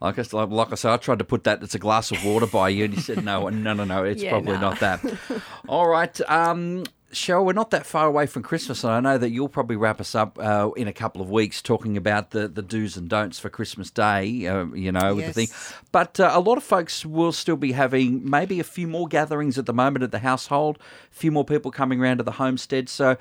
Like 0.00 0.18
I, 0.18 0.24
like, 0.32 0.50
like 0.50 0.72
I 0.72 0.74
said, 0.74 0.92
I 0.92 0.96
tried 0.98 1.18
to 1.20 1.24
put 1.24 1.44
that. 1.44 1.62
It's 1.62 1.74
a 1.74 1.78
glass 1.78 2.10
of 2.10 2.24
water 2.24 2.46
by 2.46 2.68
you, 2.68 2.84
and 2.84 2.94
you 2.94 3.00
said 3.00 3.24
no, 3.24 3.48
no, 3.48 3.72
no, 3.72 3.84
no. 3.84 4.04
It's 4.04 4.22
Yeah, 4.22 4.30
probably 4.30 4.54
nah. 4.54 4.60
not 4.60 4.80
that. 4.80 5.00
All 5.68 5.88
right, 5.88 6.20
um, 6.30 6.84
Cheryl, 7.12 7.46
we're 7.46 7.54
not 7.54 7.70
that 7.70 7.86
far 7.86 8.06
away 8.06 8.26
from 8.26 8.42
Christmas, 8.42 8.84
and 8.84 8.92
I 8.92 9.00
know 9.00 9.16
that 9.16 9.30
you'll 9.30 9.48
probably 9.48 9.76
wrap 9.76 9.98
us 9.98 10.14
up 10.14 10.38
uh, 10.38 10.70
in 10.76 10.86
a 10.86 10.92
couple 10.92 11.22
of 11.22 11.30
weeks 11.30 11.62
talking 11.62 11.96
about 11.96 12.32
the, 12.32 12.46
the 12.48 12.60
do's 12.60 12.98
and 12.98 13.08
don'ts 13.08 13.38
for 13.38 13.48
Christmas 13.48 13.90
Day. 13.90 14.46
Uh, 14.46 14.66
you 14.66 14.92
know, 14.92 15.14
with 15.14 15.26
the 15.26 15.32
thing. 15.32 15.48
But 15.90 16.20
uh, 16.20 16.30
a 16.34 16.40
lot 16.40 16.58
of 16.58 16.64
folks 16.64 17.06
will 17.06 17.32
still 17.32 17.56
be 17.56 17.72
having 17.72 18.28
maybe 18.28 18.60
a 18.60 18.64
few 18.64 18.86
more 18.86 19.08
gatherings 19.08 19.56
at 19.56 19.64
the 19.64 19.72
moment 19.72 20.02
at 20.02 20.10
the 20.12 20.18
household, 20.18 20.78
a 21.10 21.14
few 21.14 21.32
more 21.32 21.46
people 21.46 21.70
coming 21.70 21.98
around 22.00 22.18
to 22.18 22.24
the 22.24 22.32
homestead. 22.32 22.90
So. 22.90 23.16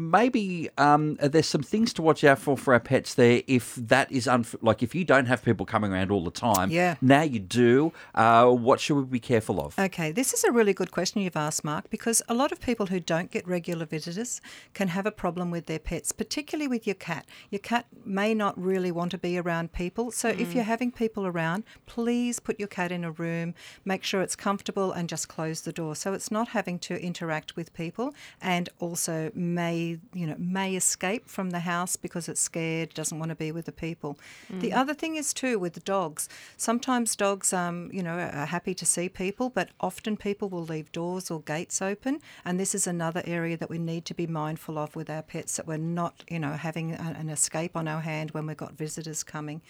Maybe 0.00 0.68
um, 0.78 1.16
there's 1.16 1.46
some 1.46 1.62
things 1.62 1.92
to 1.94 2.02
watch 2.02 2.22
out 2.22 2.38
for 2.38 2.56
for 2.56 2.72
our 2.72 2.78
pets 2.80 3.14
there. 3.14 3.42
If 3.48 3.74
that 3.74 4.10
is 4.12 4.26
unf- 4.26 4.54
like 4.62 4.80
if 4.80 4.94
you 4.94 5.04
don't 5.04 5.26
have 5.26 5.42
people 5.44 5.66
coming 5.66 5.92
around 5.92 6.12
all 6.12 6.22
the 6.22 6.30
time, 6.30 6.70
Yeah. 6.70 6.94
Now 7.00 7.22
you 7.22 7.40
do. 7.40 7.92
Uh, 8.14 8.48
what 8.52 8.78
should 8.78 8.94
we 8.96 9.02
be 9.04 9.18
careful 9.18 9.60
of? 9.60 9.76
Okay, 9.76 10.12
this 10.12 10.32
is 10.32 10.44
a 10.44 10.52
really 10.52 10.72
good 10.72 10.92
question 10.92 11.20
you've 11.20 11.36
asked, 11.36 11.64
Mark, 11.64 11.90
because 11.90 12.22
a 12.28 12.34
lot 12.34 12.52
of 12.52 12.60
people 12.60 12.86
who 12.86 13.00
don't 13.00 13.32
get 13.32 13.46
regular 13.48 13.86
visitors 13.86 14.40
can 14.72 14.88
have 14.88 15.04
a 15.04 15.10
problem 15.10 15.50
with 15.50 15.66
their 15.66 15.80
pets, 15.80 16.12
particularly 16.12 16.68
with 16.68 16.86
your 16.86 16.94
cat. 16.94 17.26
Your 17.50 17.58
cat 17.58 17.86
may 18.04 18.34
not 18.34 18.56
really 18.56 18.92
want 18.92 19.10
to 19.10 19.18
be 19.18 19.36
around 19.36 19.72
people, 19.72 20.12
so 20.12 20.28
if 20.28 20.54
you're 20.54 20.64
having 20.64 20.92
people 20.92 21.26
around, 21.26 21.64
please 21.86 22.38
put 22.38 22.58
your 22.60 22.68
cat 22.68 22.92
in 22.92 23.02
a 23.02 23.10
room, 23.10 23.52
make 23.84 24.04
sure 24.04 24.22
it's 24.22 24.36
comfortable, 24.36 24.92
and 24.92 25.08
just 25.08 25.26
close 25.28 25.62
the 25.62 25.72
door 25.72 25.96
so 25.96 26.12
it's 26.12 26.30
not 26.30 26.48
having 26.48 26.78
to 26.78 26.94
interact 27.02 27.56
with 27.56 27.74
people, 27.74 28.14
and 28.40 28.68
also 28.78 29.32
may 29.34 29.87
you 30.12 30.26
know 30.26 30.36
may 30.38 30.74
escape 30.76 31.24
from 31.28 31.50
the 31.50 31.60
house 31.60 31.96
because 31.96 32.28
it's 32.28 32.40
scared, 32.40 32.94
doesn't 32.94 33.18
want 33.18 33.30
to 33.30 33.34
be 33.36 33.50
with 33.52 33.66
the 33.66 33.72
people. 33.72 34.18
The 34.60 34.72
other 34.72 34.94
thing 34.94 35.16
is 35.16 35.32
too 35.32 35.58
with 35.58 35.84
dogs. 35.84 36.28
Sometimes 36.56 37.16
dogs, 37.16 37.52
um, 37.52 37.90
you 37.92 38.02
know, 38.02 38.16
are 38.18 38.46
happy 38.46 38.74
to 38.74 38.86
see 38.86 39.08
people, 39.08 39.50
but 39.50 39.68
often 39.80 40.16
people 40.16 40.48
will 40.48 40.64
leave 40.64 40.90
doors 40.92 41.30
or 41.30 41.40
gates 41.40 41.80
open, 41.80 42.20
and 42.44 42.58
this 42.58 42.74
is 42.74 42.86
another 42.86 43.22
area 43.24 43.56
that 43.56 43.70
we 43.70 43.78
need 43.78 44.04
to 44.06 44.14
be 44.14 44.26
mindful 44.26 44.78
of 44.78 44.96
with 44.96 45.08
our 45.10 45.22
pets 45.22 45.56
that 45.56 45.66
we're 45.66 45.76
not, 45.76 46.24
you 46.28 46.38
know, 46.38 46.52
having 46.52 46.92
an 46.92 47.28
escape 47.28 47.76
on 47.76 47.88
our 47.88 48.00
hand 48.00 48.30
when 48.32 48.46
we've 48.46 48.56
got 48.56 48.72
visitors 48.72 49.22
coming. 49.22 49.60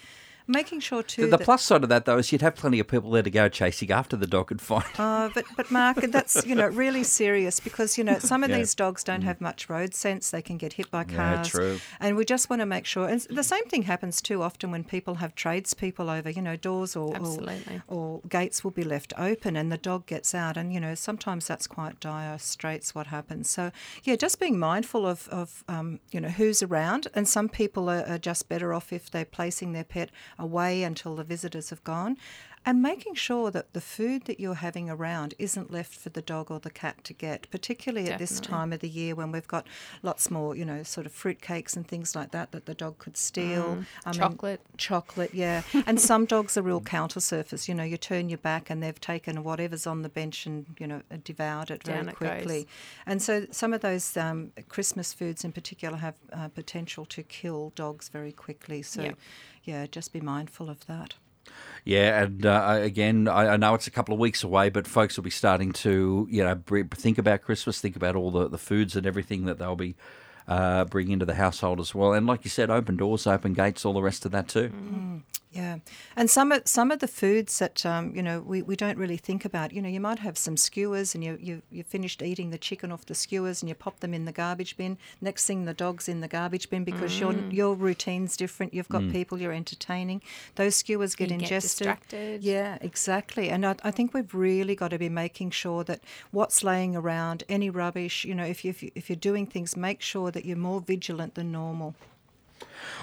Making 0.51 0.79
sure 0.79 1.03
too 1.03 1.21
The, 1.25 1.27
the 1.27 1.37
that 1.37 1.45
plus 1.45 1.63
side 1.63 1.83
of 1.83 1.89
that, 1.89 2.05
though, 2.05 2.17
is 2.17 2.31
you'd 2.31 2.41
have 2.41 2.55
plenty 2.55 2.79
of 2.79 2.87
people 2.87 3.11
there 3.11 3.21
to 3.21 3.29
go 3.29 3.47
chasing 3.49 3.91
after 3.91 4.17
the 4.17 4.25
dog 4.25 4.49
and 4.51 4.59
find. 4.59 4.83
Uh, 4.97 5.29
but 5.35 5.45
but 5.55 5.69
Mark, 5.69 5.97
that's 5.97 6.43
you 6.43 6.55
know 6.55 6.65
really 6.67 7.03
serious 7.03 7.59
because 7.59 7.99
you 7.99 8.03
know 8.03 8.17
some 8.17 8.43
of 8.43 8.49
Yeah. 8.49 8.57
these 8.57 8.73
dogs 8.73 9.03
don't 9.03 9.21
have 9.21 9.39
much 9.39 9.69
road 9.69 9.93
sense. 9.93 10.31
They 10.31 10.41
can 10.41 10.57
get 10.57 10.73
hit 10.73 10.89
by 10.89 11.03
cars. 11.03 11.13
Yeah, 11.13 11.35
cars. 11.35 11.49
true. 11.49 11.79
And 11.99 12.17
we 12.17 12.25
just 12.25 12.49
want 12.49 12.61
to 12.61 12.65
make 12.65 12.85
sure. 12.87 13.07
And 13.07 13.21
the 13.29 13.43
same 13.43 13.65
thing 13.65 13.83
happens 13.83 14.21
too 14.21 14.41
often 14.41 14.71
when 14.71 14.83
people 14.83 15.15
have 15.15 15.35
tradespeople 15.35 16.09
over. 16.09 16.31
You 16.31 16.41
know, 16.41 16.55
doors 16.55 16.95
or, 16.95 17.15
or 17.15 17.37
or 17.87 18.21
gates 18.27 18.63
will 18.63 18.71
be 18.71 18.83
left 18.83 19.13
open, 19.19 19.55
and 19.55 19.71
the 19.71 19.77
dog 19.77 20.07
gets 20.07 20.33
out. 20.33 20.57
And 20.57 20.73
you 20.73 20.79
know 20.79 20.95
sometimes 20.95 21.45
that's 21.45 21.67
quite 21.67 21.99
dire 21.99 22.39
straits 22.39 22.95
what 22.95 23.07
happens. 23.07 23.49
So 23.51 23.71
yeah, 24.03 24.15
just 24.15 24.39
being 24.39 24.57
mindful 24.57 25.05
of 25.05 25.27
of 25.29 25.63
um, 25.67 25.99
you 26.11 26.19
know 26.19 26.29
who's 26.29 26.63
around. 26.63 27.07
And 27.13 27.27
some 27.27 27.49
people 27.49 27.87
are, 27.87 28.03
are 28.07 28.17
just 28.17 28.49
better 28.49 28.73
off 28.73 28.91
if 28.91 29.11
they're 29.11 29.25
placing 29.25 29.73
their 29.73 29.83
pet 29.83 30.09
away 30.39 30.83
until 30.83 31.15
the 31.15 31.23
visitors 31.23 31.69
have 31.69 31.83
gone 31.83 32.17
and 32.65 32.81
making 32.81 33.15
sure 33.15 33.49
that 33.51 33.73
the 33.73 33.81
food 33.81 34.25
that 34.25 34.39
you're 34.39 34.55
having 34.55 34.89
around 34.89 35.33
isn't 35.39 35.71
left 35.71 35.93
for 35.95 36.09
the 36.09 36.21
dog 36.21 36.51
or 36.51 36.59
the 36.59 36.69
cat 36.69 37.03
to 37.05 37.13
get, 37.13 37.49
particularly 37.49 38.09
at 38.11 38.19
this 38.19 38.39
time 38.39 38.73
of 38.73 38.79
the 38.81 38.89
year 38.89 39.15
when 39.15 39.31
we've 39.31 39.47
got 39.47 39.65
lots 40.03 40.29
more, 40.29 40.55
you 40.55 40.65
know, 40.65 40.83
sort 40.83 41.05
of 41.05 41.11
fruit 41.11 41.41
cakes 41.41 41.75
and 41.75 41.87
things 41.87 42.15
like 42.15 42.31
that 42.31 42.51
that 42.51 42.65
the 42.65 42.73
dog 42.73 42.97
could 42.99 43.17
steal. 43.17 43.83
I 44.05 44.11
mean, 44.11 44.19
chocolate. 44.19 44.61
chocolate, 44.77 45.33
yeah. 45.33 45.63
and 45.87 45.99
some 45.99 46.25
dogs 46.25 46.57
are 46.57 46.61
real 46.61 46.81
counter 46.81 47.19
surfers. 47.19 47.67
You 47.67 47.75
know, 47.75 47.83
you 47.83 47.97
turn 47.97 48.29
your 48.29 48.37
back 48.39 48.69
and 48.69 48.83
they've 48.83 48.99
taken 48.99 49.43
whatever's 49.43 49.87
on 49.87 50.01
the 50.01 50.09
bench 50.09 50.45
and 50.45 50.65
you 50.79 50.87
know 50.87 51.01
devoured 51.23 51.71
it 51.71 51.83
very 51.83 52.07
it 52.07 52.15
quickly. 52.15 52.63
goes. 52.63 52.71
And 53.05 53.21
so 53.21 53.47
some 53.51 53.73
of 53.73 53.81
those 53.81 54.15
um, 54.17 54.51
Christmas 54.67 55.13
foods 55.13 55.43
in 55.43 55.51
particular 55.53 55.97
have 55.97 56.15
uh, 56.33 56.49
potential 56.49 57.05
to 57.05 57.23
kill 57.23 57.71
dogs 57.75 58.09
very 58.09 58.31
quickly. 58.31 58.81
So, 58.81 59.01
Yep. 59.01 59.17
yeah, 59.63 59.85
just 59.87 60.11
be 60.13 60.21
mindful 60.21 60.69
of 60.69 60.85
that. 60.87 61.15
Yeah, 61.85 62.23
and 62.23 62.45
uh, 62.45 62.77
again, 62.81 63.27
I, 63.27 63.53
I 63.53 63.57
know 63.57 63.73
it's 63.73 63.87
a 63.87 63.91
couple 63.91 64.13
of 64.13 64.19
weeks 64.19 64.43
away, 64.43 64.69
but 64.69 64.85
folks 64.85 65.17
will 65.17 65.23
be 65.23 65.29
starting 65.29 65.71
to, 65.73 66.27
you 66.29 66.43
know, 66.43 66.61
think 66.91 67.17
about 67.17 67.41
Christmas, 67.41 67.81
think 67.81 67.95
about 67.95 68.15
all 68.15 68.31
the, 68.31 68.47
the 68.47 68.57
foods 68.57 68.95
and 68.95 69.07
everything 69.07 69.45
that 69.45 69.57
they'll 69.57 69.75
be 69.75 69.95
uh, 70.47 70.85
bringing 70.85 71.13
into 71.13 71.25
the 71.25 71.35
household 71.35 71.79
as 71.79 71.95
well. 71.95 72.13
And 72.13 72.27
like 72.27 72.43
you 72.43 72.49
said, 72.49 72.69
open 72.69 72.97
doors, 72.97 73.25
open 73.25 73.53
gates, 73.53 73.85
all 73.85 73.93
the 73.93 74.01
rest 74.01 74.25
of 74.25 74.31
that 74.33 74.47
too. 74.47 74.71
Yeah, 75.51 75.79
and 76.15 76.29
some 76.29 76.51
of 76.51 76.67
some 76.67 76.91
of 76.91 76.99
the 76.99 77.07
foods 77.07 77.57
that 77.57 77.83
um, 77.83 78.15
you 78.15 78.21
know 78.21 78.39
we, 78.39 78.61
we 78.61 78.75
don't 78.75 78.99
really 78.99 79.17
think 79.17 79.45
about. 79.45 79.73
You 79.73 79.81
know, 79.81 79.89
you 79.89 79.99
might 79.99 80.19
have 80.19 80.37
some 80.37 80.55
skewers, 80.55 81.15
and 81.15 81.23
you 81.23 81.39
you 81.41 81.63
you 81.71 81.83
finished 81.83 82.21
eating 82.21 82.51
the 82.51 82.59
chicken 82.59 82.91
off 82.91 83.07
the 83.07 83.15
skewers, 83.15 83.63
and 83.63 83.69
you 83.69 83.73
pop 83.73 83.99
them 83.99 84.13
in 84.13 84.25
the 84.25 84.31
garbage 84.31 84.77
bin. 84.77 84.99
Next 85.21 85.47
thing, 85.47 85.65
the 85.65 85.73
dog's 85.73 86.07
in 86.07 86.21
the 86.21 86.27
garbage 86.27 86.69
bin 86.69 86.83
because 86.83 87.19
your 87.19 87.33
your 87.49 87.73
routine's 87.73 88.37
different. 88.37 88.75
You've 88.75 88.89
got 88.89 89.09
people 89.09 89.41
you're 89.41 89.51
entertaining. 89.51 90.21
Those 90.53 90.75
skewers 90.75 91.15
get 91.15 91.31
You 91.31 91.37
get 91.37 91.43
ingested. 91.45 91.69
distracted. 91.87 92.43
Yeah, 92.43 92.77
exactly. 92.81 93.49
And 93.49 93.65
I, 93.65 93.75
I 93.83 93.89
think 93.89 94.13
we've 94.13 94.35
really 94.35 94.75
got 94.75 94.89
to 94.89 94.99
be 94.99 95.09
making 95.09 95.49
sure 95.49 95.83
that 95.85 96.01
what's 96.29 96.63
laying 96.63 96.95
around, 96.95 97.43
any 97.49 97.71
rubbish, 97.71 98.23
you 98.23 98.35
know, 98.35 98.45
if 98.45 98.63
you 98.63 98.69
if, 98.69 98.83
you, 98.83 98.91
if 98.93 99.09
you're 99.09 99.15
doing 99.15 99.47
things, 99.47 99.75
make 99.75 100.01
sure 100.01 100.29
that 100.29 100.45
you're 100.45 100.57
more 100.57 100.79
vigilant 100.79 101.33
than 101.33 101.51
normal. 101.51 101.95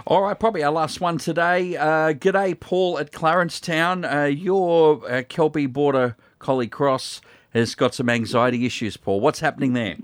All 0.06 0.22
right, 0.22 0.38
probably 0.38 0.62
our 0.62 0.72
last 0.72 1.00
one 1.00 1.18
today. 1.18 1.76
Uh, 1.76 2.12
g'day, 2.12 2.58
Paul 2.58 2.98
at 2.98 3.12
Clarencetown. 3.12 4.04
Uh, 4.04 4.24
your 4.24 5.10
uh, 5.10 5.22
Kelpie 5.28 5.66
Border 5.66 6.16
Collie 6.38 6.68
Cross 6.68 7.20
has 7.54 7.74
got 7.74 7.94
some 7.94 8.08
anxiety 8.08 8.66
issues, 8.66 8.96
Paul. 8.96 9.20
What's 9.20 9.40
happening 9.40 9.72
there? 9.72 9.96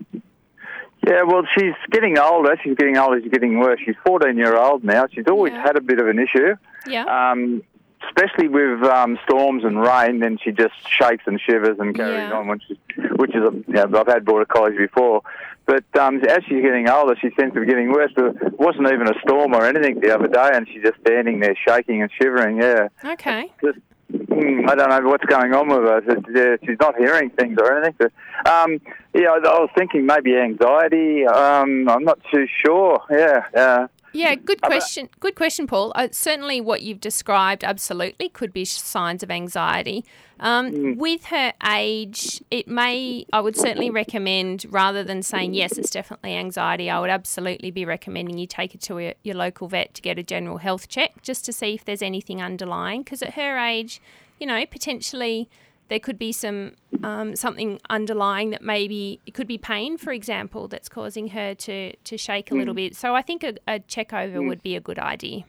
Yeah, 1.07 1.23
well, 1.25 1.43
she's 1.57 1.75
getting 1.91 2.19
older. 2.19 2.57
She's 2.63 2.77
getting 2.77 2.97
older. 2.97 3.21
She's 3.21 3.31
getting 3.31 3.59
worse. 3.59 3.81
She's 3.85 3.97
14 4.07 4.37
year 4.37 4.57
old 4.57 4.85
now. 4.85 5.07
She's 5.13 5.27
always 5.29 5.53
Yeah. 5.53 5.63
had 5.63 5.77
a 5.77 5.81
bit 5.81 5.99
of 5.99 6.07
an 6.09 6.19
issue, 6.19 6.55
Yeah. 6.87 7.05
um, 7.33 7.63
especially 8.07 8.49
with 8.49 8.83
um, 8.85 9.19
storms 9.25 9.65
and 9.65 9.81
rain. 9.81 10.21
Then 10.21 10.39
she 10.43 10.53
just 10.53 10.75
shakes 10.89 11.25
and 11.27 11.41
shivers 11.41 11.79
and 11.81 11.95
carries 11.95 12.29
Yeah. 12.31 12.33
on, 12.39 12.47
which 12.49 12.63
is, 12.71 12.77
which 13.17 13.35
is 13.35 13.43
a, 13.43 13.53
you 13.53 13.65
know, 13.89 14.01
I've 14.01 14.07
had 14.07 14.25
border 14.25 14.45
collies 14.47 14.79
before. 14.79 15.23
But 15.67 15.85
um, 15.99 16.21
as 16.29 16.41
she's 16.49 16.63
getting 16.63 16.89
older, 16.89 17.15
she 17.21 17.31
seems 17.39 17.55
to 17.55 17.61
be 17.61 17.67
getting 17.67 17.93
worse. 17.93 18.13
It 18.17 18.59
wasn't 18.59 18.89
even 18.93 19.09
a 19.09 19.19
storm 19.21 19.55
or 19.55 19.65
anything 19.65 20.01
the 20.01 20.15
other 20.15 20.29
day, 20.29 20.51
and 20.53 20.67
she's 20.69 20.83
just 20.83 21.01
standing 21.01 21.41
there 21.41 21.57
shaking 21.67 22.03
and 22.03 22.11
shivering. 22.21 22.59
Yeah, 22.61 22.89
okay. 23.05 23.53
just 23.63 23.79
mm, 24.13 24.69
I 24.69 24.75
don't 24.75 24.91
know 24.91 25.09
what's 25.09 25.25
going 25.25 25.55
on 25.55 25.69
with 25.69 25.83
her. 25.83 26.59
She's 26.65 26.79
not 26.81 26.97
hearing 26.97 27.31
things 27.31 27.57
or 27.61 27.77
anything. 27.77 27.95
But, 27.99 28.51
um, 28.51 28.81
yeah, 29.15 29.29
I, 29.29 29.37
I 29.37 29.61
was 29.61 29.71
thinking 29.77 30.05
maybe 30.05 30.37
anxiety. 30.37 31.27
Um, 31.27 31.89
I'm 31.89 32.05
not 32.05 32.19
too 32.33 32.47
sure. 32.65 33.01
Yeah, 33.11 33.45
uh, 33.55 33.87
Yeah, 34.13 34.35
good 34.35 34.61
question. 34.61 35.09
Good 35.21 35.35
question, 35.35 35.67
Paul. 35.67 35.93
Uh, 35.95 36.09
certainly, 36.11 36.61
what 36.61 36.83
you've 36.83 37.01
described 37.01 37.65
absolutely 37.65 38.29
could 38.29 38.53
be 38.53 38.65
signs 38.65 39.23
of 39.23 39.31
anxiety. 39.31 40.05
Um, 40.39 40.97
With 40.99 41.27
her 41.27 41.53
age, 41.67 42.43
it 42.51 42.69
may. 42.69 43.25
I 43.33 43.41
would 43.41 43.57
certainly 43.57 43.91
recommend, 43.91 44.67
rather 44.69 45.03
than 45.05 45.23
saying 45.23 45.55
yes, 45.55 45.79
it's 45.79 45.91
definitely 45.91 46.35
anxiety. 46.35 46.91
I 46.91 47.01
would 47.01 47.11
absolutely 47.11 47.71
be 47.71 47.85
recommending 47.85 48.39
you 48.39 48.47
take 48.47 48.75
it 48.75 48.81
to 48.83 48.99
a, 48.99 49.15
your 49.23 49.37
local 49.37 49.69
vet 49.69 49.95
to 49.95 50.03
get 50.03 50.19
a 50.19 50.23
general 50.23 50.59
health 50.59 50.89
check, 50.89 51.23
just 51.23 51.45
to 51.47 51.53
see 51.53 51.75
if 51.75 51.85
there's 51.85 52.03
anything 52.03 52.43
underlying. 52.43 53.03
Because 53.03 53.23
at 53.23 53.35
her 53.35 53.57
age, 53.57 54.01
you 54.39 54.47
know, 54.47 54.67
potentially 54.67 55.49
there 55.93 56.01
could 56.01 56.19
be 56.19 56.33
some 56.33 56.73
um, 57.05 57.37
something 57.37 57.79
underlying 57.91 58.49
that 58.51 58.63
maybe 58.63 59.21
it 59.27 59.35
could 59.35 59.47
be 59.47 59.59
pain, 59.59 59.99
for 59.99 60.11
example, 60.11 60.67
that's 60.67 60.89
causing 60.89 61.29
her 61.29 61.55
to, 61.55 61.95
to 61.97 62.17
shake 62.17 62.51
a 62.51 62.55
little 62.55 62.73
bit. 62.73 62.97
So 62.97 63.15
I 63.15 63.21
think 63.21 63.45
a, 63.45 63.53
a 63.69 63.79
check 63.81 64.15
over 64.15 64.41
would 64.41 64.63
be 64.63 64.75
a 64.75 64.81
good 64.81 64.99
idea. 64.99 65.45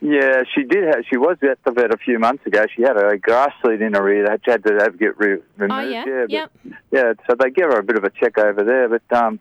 Yeah, 0.00 0.42
she 0.54 0.62
did. 0.62 0.84
Have, 0.84 1.04
she 1.10 1.16
was 1.16 1.36
at 1.42 1.58
the 1.64 1.72
vet 1.72 1.92
a 1.92 1.96
few 1.96 2.20
months 2.20 2.46
ago. 2.46 2.64
She 2.76 2.82
had 2.82 2.96
a 2.96 3.18
grass 3.18 3.52
seed 3.64 3.80
in 3.82 3.94
her 3.94 4.08
ear. 4.08 4.26
They 4.26 4.52
had 4.52 4.62
to 4.64 4.74
have 4.82 4.98
get 5.00 5.18
re- 5.18 5.38
removed. 5.56 5.72
Oh, 5.72 5.88
yeah? 5.88 6.04
but- 6.04 6.30
Yep. 6.30 6.50
yeah. 6.92 7.12
So 7.28 7.34
they 7.38 7.50
give 7.50 7.66
her 7.72 7.78
a 7.78 7.82
bit 7.82 7.96
of 7.96 8.04
a 8.04 8.10
check 8.10 8.38
over 8.38 8.62
there. 8.62 8.88
But 8.88 9.16
um, 9.16 9.40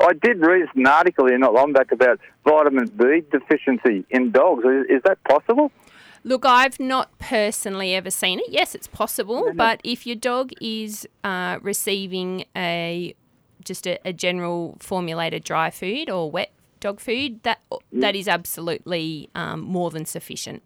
I 0.00 0.12
did 0.14 0.40
read 0.40 0.66
an 0.74 0.86
article 0.86 1.26
here 1.28 1.38
not 1.38 1.54
long 1.54 1.72
back 1.72 1.92
about 1.92 2.18
vitamin 2.44 2.86
B 2.86 3.22
deficiency 3.30 4.04
in 4.10 4.32
dogs. 4.32 4.64
Is, 4.64 4.96
is 4.96 5.02
that 5.04 5.22
possible? 5.24 5.70
Look, 6.26 6.44
I've 6.44 6.80
not 6.80 7.16
personally 7.20 7.94
ever 7.94 8.10
seen 8.10 8.40
it. 8.40 8.46
Yes, 8.48 8.74
it's 8.74 8.88
possible, 8.88 9.52
but 9.54 9.80
if 9.84 10.08
your 10.08 10.16
dog 10.16 10.50
is 10.60 11.06
uh, 11.22 11.60
receiving 11.62 12.46
a 12.56 13.14
just 13.64 13.86
a, 13.86 14.00
a 14.04 14.12
general 14.12 14.76
formulated 14.80 15.44
dry 15.44 15.70
food 15.70 16.10
or 16.10 16.28
wet 16.28 16.50
dog 16.80 16.98
food, 16.98 17.44
that 17.44 17.60
that 17.92 18.16
is 18.16 18.26
absolutely 18.26 19.30
um, 19.36 19.60
more 19.60 19.90
than 19.92 20.04
sufficient. 20.04 20.64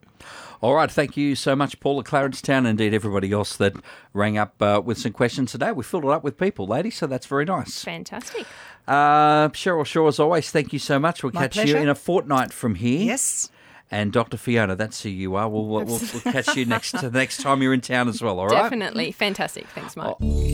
All 0.63 0.75
right, 0.75 0.91
thank 0.91 1.19
you 1.19 1.35
so 1.35 1.55
much, 1.55 1.79
Paula 1.79 2.05
Clarencetown, 2.05 2.65
and 2.65 2.81
indeed 2.81 2.95
everybody 2.95 3.31
else 3.31 3.59
that 3.59 3.75
rang 4.15 4.39
up 4.39 4.63
uh, 4.63 4.81
with 4.83 4.97
some 4.97 5.13
questions 5.13 5.53
today. 5.53 5.73
We 5.73 5.85
filled 5.85 6.05
it 6.05 6.11
up 6.11 6.25
with 6.25 6.39
people, 6.39 6.67
ladies, 6.67 6.97
so 6.97 7.07
that's 7.07 7.27
very 7.27 7.45
nice. 7.45 7.85
Fantastic. 7.85 8.47
Uh, 8.89 9.51
Cheryl 9.51 9.85
Shaw, 9.85 10.09
as 10.09 10.19
always, 10.19 10.51
thank 10.51 10.73
you 10.73 10.79
so 10.79 10.99
much. 10.99 11.23
We'll 11.23 11.33
My 11.35 11.49
catch 11.49 11.69
you 11.69 11.77
in 11.77 11.91
a 11.91 11.95
fortnight 11.95 12.51
from 12.51 12.77
here. 12.77 13.05
Yes. 13.05 13.51
And 13.91 14.13
Dr. 14.13 14.37
Fiona, 14.37 14.77
that's 14.77 15.03
who 15.03 15.09
you 15.09 15.35
are. 15.35 15.49
We'll, 15.49 15.67
we'll, 15.67 15.85
we'll, 15.85 16.01
we'll 16.13 16.33
catch 16.33 16.57
you 16.57 16.65
next 16.65 17.03
next 17.13 17.43
time 17.43 17.61
you're 17.61 17.75
in 17.75 17.81
town 17.81 18.09
as 18.09 18.23
well, 18.23 18.39
all 18.39 18.47
right? 18.47 18.63
Definitely. 18.63 19.11
Fantastic. 19.13 19.67
Thanks, 19.69 19.97
Mike. 19.97 20.15
Oh. 20.21 20.47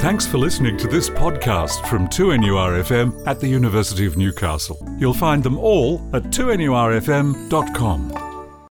Thanks 0.00 0.26
for 0.26 0.38
listening 0.38 0.76
to 0.78 0.88
this 0.88 1.08
podcast 1.08 1.88
from 1.88 2.08
2NURFM 2.08 3.26
at 3.26 3.40
the 3.40 3.48
University 3.48 4.06
of 4.06 4.16
Newcastle. 4.16 4.76
You'll 4.98 5.14
find 5.14 5.42
them 5.42 5.58
all 5.58 6.08
at 6.12 6.24
2NURFM.com. 6.24 8.25